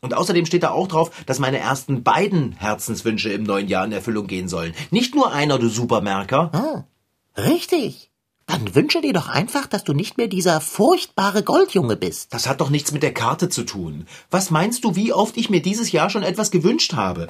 Und 0.00 0.14
außerdem 0.14 0.46
steht 0.46 0.62
da 0.62 0.70
auch 0.70 0.88
drauf, 0.88 1.10
dass 1.26 1.38
meine 1.38 1.58
ersten 1.58 2.02
beiden 2.02 2.52
Herzenswünsche 2.52 3.30
im 3.30 3.42
neuen 3.42 3.68
Jahr 3.68 3.84
in 3.84 3.92
Erfüllung 3.92 4.26
gehen 4.26 4.48
sollen. 4.48 4.74
Nicht 4.90 5.14
nur 5.14 5.32
einer, 5.32 5.58
du 5.58 5.68
Supermerker. 5.68 6.50
Oh, 6.54 7.40
richtig. 7.40 8.10
Dann 8.46 8.74
wünsche 8.74 9.02
dir 9.02 9.12
doch 9.12 9.28
einfach, 9.28 9.66
dass 9.66 9.84
du 9.84 9.92
nicht 9.92 10.16
mehr 10.16 10.28
dieser 10.28 10.62
furchtbare 10.62 11.42
Goldjunge 11.42 11.96
bist. 11.96 12.32
Das 12.32 12.46
hat 12.46 12.62
doch 12.62 12.70
nichts 12.70 12.92
mit 12.92 13.02
der 13.02 13.12
Karte 13.12 13.50
zu 13.50 13.64
tun. 13.64 14.06
Was 14.30 14.50
meinst 14.50 14.84
du, 14.84 14.96
wie 14.96 15.12
oft 15.12 15.36
ich 15.36 15.50
mir 15.50 15.60
dieses 15.60 15.92
Jahr 15.92 16.08
schon 16.08 16.22
etwas 16.22 16.50
gewünscht 16.50 16.94
habe? 16.94 17.26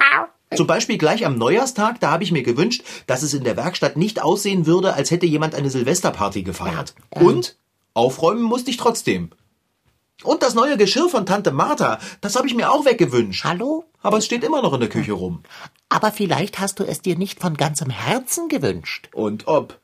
Zum 0.53 0.67
Beispiel 0.67 0.97
gleich 0.97 1.25
am 1.25 1.37
Neujahrstag, 1.37 1.99
da 1.99 2.11
habe 2.11 2.23
ich 2.23 2.31
mir 2.31 2.43
gewünscht, 2.43 2.83
dass 3.07 3.23
es 3.23 3.33
in 3.33 3.43
der 3.43 3.57
Werkstatt 3.57 3.97
nicht 3.97 4.21
aussehen 4.21 4.65
würde, 4.65 4.93
als 4.93 5.11
hätte 5.11 5.25
jemand 5.25 5.55
eine 5.55 5.69
Silvesterparty 5.69 6.43
gefeiert. 6.43 6.93
Und 7.09 7.57
aufräumen 7.93 8.43
musste 8.43 8.69
ich 8.69 8.77
trotzdem. 8.77 9.31
Und 10.23 10.43
das 10.43 10.53
neue 10.53 10.77
Geschirr 10.77 11.09
von 11.09 11.25
Tante 11.25 11.51
Martha, 11.51 11.99
das 12.21 12.35
habe 12.35 12.47
ich 12.47 12.55
mir 12.55 12.71
auch 12.71 12.85
weggewünscht. 12.85 13.43
Hallo? 13.43 13.85
Aber 14.01 14.17
es 14.17 14.25
steht 14.25 14.43
immer 14.43 14.61
noch 14.61 14.73
in 14.73 14.79
der 14.79 14.89
Küche 14.89 15.13
rum. 15.13 15.41
Aber 15.89 16.11
vielleicht 16.11 16.59
hast 16.59 16.79
du 16.79 16.83
es 16.83 17.01
dir 17.01 17.17
nicht 17.17 17.41
von 17.41 17.57
ganzem 17.57 17.89
Herzen 17.89 18.47
gewünscht. 18.47 19.09
Und 19.13 19.47
ob? 19.47 19.79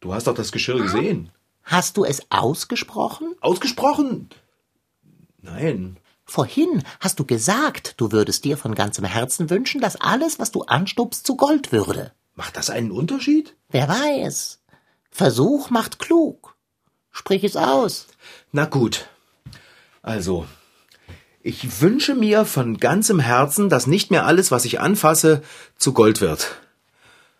Du 0.00 0.12
hast 0.12 0.26
doch 0.26 0.34
das 0.34 0.52
Geschirr 0.52 0.80
gesehen. 0.80 1.30
Hast 1.62 1.96
du 1.96 2.04
es 2.04 2.22
ausgesprochen? 2.30 3.34
Ausgesprochen? 3.40 4.28
Nein. 5.40 5.96
Vorhin 6.30 6.84
hast 7.00 7.18
du 7.18 7.24
gesagt, 7.24 7.94
du 7.96 8.12
würdest 8.12 8.44
dir 8.44 8.56
von 8.56 8.76
ganzem 8.76 9.04
Herzen 9.04 9.50
wünschen, 9.50 9.80
dass 9.80 10.00
alles, 10.00 10.38
was 10.38 10.52
du 10.52 10.62
anstupst, 10.62 11.26
zu 11.26 11.36
Gold 11.36 11.72
würde. 11.72 12.12
Macht 12.36 12.56
das 12.56 12.70
einen 12.70 12.92
Unterschied? 12.92 13.56
Wer 13.68 13.88
weiß. 13.88 14.60
Versuch 15.10 15.70
macht 15.70 15.98
klug. 15.98 16.54
Sprich 17.10 17.42
es 17.42 17.56
aus. 17.56 18.06
Na 18.52 18.66
gut. 18.66 19.08
Also, 20.02 20.46
ich 21.42 21.80
wünsche 21.80 22.14
mir 22.14 22.44
von 22.44 22.78
ganzem 22.78 23.18
Herzen, 23.18 23.68
dass 23.68 23.88
nicht 23.88 24.12
mehr 24.12 24.24
alles, 24.24 24.52
was 24.52 24.64
ich 24.64 24.78
anfasse, 24.78 25.42
zu 25.78 25.92
Gold 25.92 26.20
wird. 26.20 26.54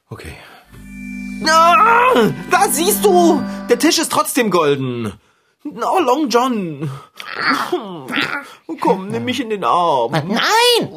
Okay. 0.09 0.35
Ah, 1.46 2.33
da 2.50 2.68
siehst 2.68 3.05
du! 3.05 3.40
Der 3.68 3.79
Tisch 3.79 4.00
ist 4.00 4.11
trotzdem 4.11 4.50
golden. 4.50 5.12
Oh, 5.64 6.00
Long 6.00 6.29
John. 6.29 6.90
Komm, 8.81 9.09
nimm 9.09 9.24
mich 9.24 9.40
in 9.40 9.50
den 9.50 9.64
Arm. 9.64 10.12
Nein! 10.12 10.90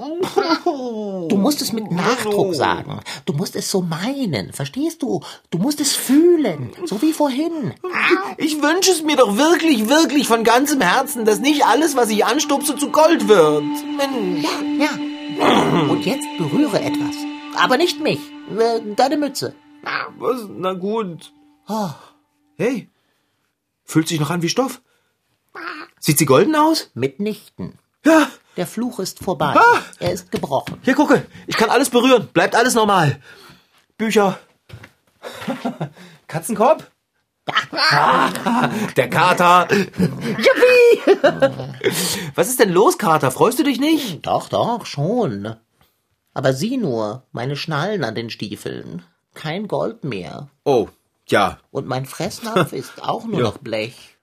Du 1.29 1.35
musst 1.37 1.61
es 1.61 1.73
mit 1.73 1.91
Nachdruck 1.91 2.55
sagen. 2.55 2.99
Du 3.25 3.33
musst 3.33 3.55
es 3.55 3.69
so 3.69 3.81
meinen. 3.81 4.53
Verstehst 4.53 5.01
du? 5.01 5.21
Du 5.49 5.57
musst 5.57 5.79
es 5.81 5.95
fühlen. 5.95 6.71
So 6.85 7.01
wie 7.01 7.13
vorhin. 7.13 7.73
Ich 8.37 8.61
wünsche 8.61 8.91
es 8.91 9.03
mir 9.03 9.15
doch 9.17 9.37
wirklich, 9.37 9.89
wirklich 9.89 10.27
von 10.27 10.43
ganzem 10.43 10.81
Herzen, 10.81 11.25
dass 11.25 11.39
nicht 11.39 11.65
alles, 11.65 11.95
was 11.95 12.09
ich 12.09 12.25
anstupse, 12.25 12.75
zu 12.77 12.89
Gold 12.89 13.27
wird. 13.27 13.63
Mensch. 13.97 14.43
Ja, 14.43 14.85
ja. 14.85 15.89
Und 15.89 16.05
jetzt 16.05 16.27
berühre 16.37 16.79
etwas. 16.79 17.15
Aber 17.57 17.77
nicht 17.77 17.99
mich. 18.01 18.19
Äh, 18.57 18.81
Deine 18.95 19.17
Mütze. 19.17 19.55
Was? 20.17 20.47
Na 20.49 20.73
gut. 20.73 21.33
Oh, 21.67 21.89
Hey, 22.55 22.89
fühlt 23.83 24.07
sich 24.07 24.19
noch 24.19 24.29
an 24.29 24.41
wie 24.43 24.49
Stoff. 24.49 24.81
Sieht 26.05 26.17
sie 26.17 26.25
golden 26.25 26.53
aus? 26.55 26.91
mitnichten. 26.95 27.79
Ja. 28.05 28.27
Der 28.57 28.67
Fluch 28.67 28.99
ist 28.99 29.19
vorbei. 29.19 29.53
Ah! 29.57 29.79
Er 29.99 30.11
ist 30.11 30.29
gebrochen. 30.31 30.77
Hier, 30.83 30.95
gucke. 30.95 31.25
Ich 31.47 31.55
kann 31.55 31.69
alles 31.69 31.89
berühren. 31.89 32.27
Bleibt 32.33 32.55
alles 32.55 32.73
normal. 32.75 33.21
Bücher. 33.97 34.37
Katzenkorb. 36.27 36.91
Der 38.97 39.09
Kater. 39.09 39.67
Yippie! 39.71 41.13
Was 42.35 42.49
ist 42.49 42.59
denn 42.59 42.71
los, 42.73 42.97
Kater? 42.97 43.31
Freust 43.31 43.59
du 43.59 43.63
dich 43.63 43.79
nicht? 43.79 44.25
Doch, 44.25 44.49
doch, 44.49 44.85
schon. 44.85 45.55
Aber 46.33 46.53
sieh 46.53 46.75
nur, 46.77 47.23
meine 47.31 47.55
Schnallen 47.55 48.03
an 48.03 48.15
den 48.15 48.29
Stiefeln. 48.29 49.03
Kein 49.35 49.67
Gold 49.69 50.03
mehr. 50.03 50.49
Oh, 50.65 50.89
ja. 51.27 51.59
Und 51.71 51.87
mein 51.87 52.05
Fressnapf 52.05 52.73
ist 52.73 53.01
auch 53.01 53.23
nur 53.25 53.37
Ja. 53.39 53.43
noch 53.45 53.57
Blech. 53.59 54.17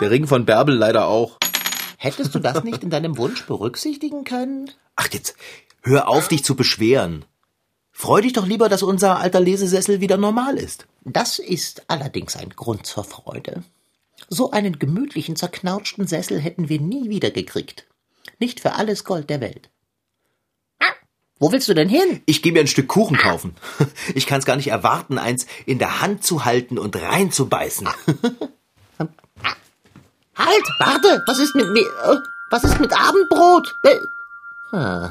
Der 0.00 0.10
Ring 0.10 0.26
von 0.26 0.46
Bärbel 0.46 0.74
leider 0.74 1.06
auch. 1.08 1.36
Hättest 1.98 2.34
du 2.34 2.38
das 2.38 2.64
nicht 2.64 2.82
in 2.82 2.88
deinem 2.88 3.18
Wunsch 3.18 3.44
berücksichtigen 3.44 4.24
können? 4.24 4.70
Ach, 4.96 5.08
jetzt 5.12 5.36
hör 5.82 6.08
auf, 6.08 6.28
dich 6.28 6.42
zu 6.42 6.54
beschweren. 6.56 7.26
Freu 7.92 8.22
dich 8.22 8.32
doch 8.32 8.46
lieber, 8.46 8.70
dass 8.70 8.82
unser 8.82 9.18
alter 9.18 9.40
Lesesessel 9.40 10.00
wieder 10.00 10.16
normal 10.16 10.56
ist. 10.56 10.86
Das 11.04 11.38
ist 11.38 11.90
allerdings 11.90 12.36
ein 12.36 12.48
Grund 12.48 12.86
zur 12.86 13.04
Freude. 13.04 13.62
So 14.30 14.50
einen 14.52 14.78
gemütlichen, 14.78 15.36
zerknautschten 15.36 16.06
Sessel 16.06 16.40
hätten 16.40 16.70
wir 16.70 16.80
nie 16.80 17.10
wieder 17.10 17.30
gekriegt. 17.30 17.86
Nicht 18.38 18.60
für 18.60 18.72
alles 18.72 19.04
Gold 19.04 19.28
der 19.28 19.42
Welt. 19.42 19.68
Wo 21.38 21.52
willst 21.52 21.68
du 21.68 21.74
denn 21.74 21.88
hin? 21.88 22.22
Ich 22.24 22.42
gehe 22.42 22.52
mir 22.52 22.60
ein 22.60 22.66
Stück 22.66 22.88
Kuchen 22.88 23.16
kaufen. 23.16 23.54
Ich 24.14 24.26
kann 24.26 24.40
es 24.40 24.44
gar 24.46 24.56
nicht 24.56 24.68
erwarten, 24.68 25.18
eins 25.18 25.46
in 25.64 25.78
der 25.78 26.00
Hand 26.00 26.22
zu 26.22 26.44
halten 26.44 26.78
und 26.78 26.96
reinzubeißen. 26.96 27.88
Halt, 30.40 30.64
warte, 30.78 31.22
was 31.26 31.38
ist 31.38 31.54
mit 31.54 31.66
äh, 31.66 32.16
Was 32.48 32.64
ist 32.64 32.80
mit 32.80 32.92
Abendbrot? 32.98 33.76
Ah. 34.72 35.10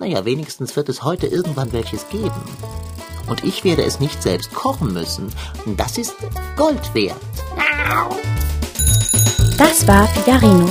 Naja, 0.00 0.24
wenigstens 0.24 0.74
wird 0.74 0.88
es 0.88 1.04
heute 1.04 1.28
irgendwann 1.28 1.72
welches 1.72 2.08
geben. 2.08 2.32
Und 3.28 3.44
ich 3.44 3.62
werde 3.62 3.84
es 3.84 4.00
nicht 4.00 4.22
selbst 4.22 4.52
kochen 4.52 4.92
müssen. 4.92 5.32
Das 5.76 5.98
ist 5.98 6.16
Gold 6.56 6.94
wert. 6.94 7.16
Das 9.56 9.86
war 9.86 10.08
Figarino. 10.08 10.68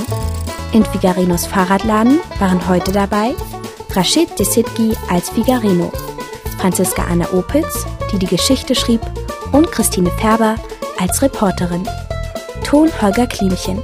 In 0.74 0.84
Figarinos 0.84 1.46
Fahrradladen 1.46 2.20
waren 2.40 2.68
heute 2.68 2.92
dabei 2.92 3.34
Rashid 3.92 4.38
Desitgi 4.38 4.94
als 5.10 5.30
Figarino, 5.30 5.92
Franziska 6.60 7.06
Anna 7.06 7.32
Opitz, 7.32 7.86
die 8.12 8.20
die 8.20 8.28
Geschichte 8.28 8.76
schrieb, 8.76 9.02
und 9.54 9.72
Christine 9.72 10.12
Färber 10.20 10.56
als 11.00 11.22
Reporterin. 11.22 11.88
Ton 12.70 12.88
Holger 13.02 13.26
Klimchen. 13.26 13.82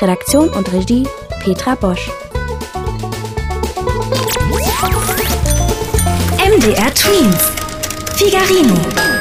Redaktion 0.00 0.48
und 0.50 0.72
Regie 0.72 1.02
Petra 1.42 1.74
Bosch. 1.74 2.08
MDR 6.38 6.94
Twins. 6.94 7.50
Figarino. 8.14 9.19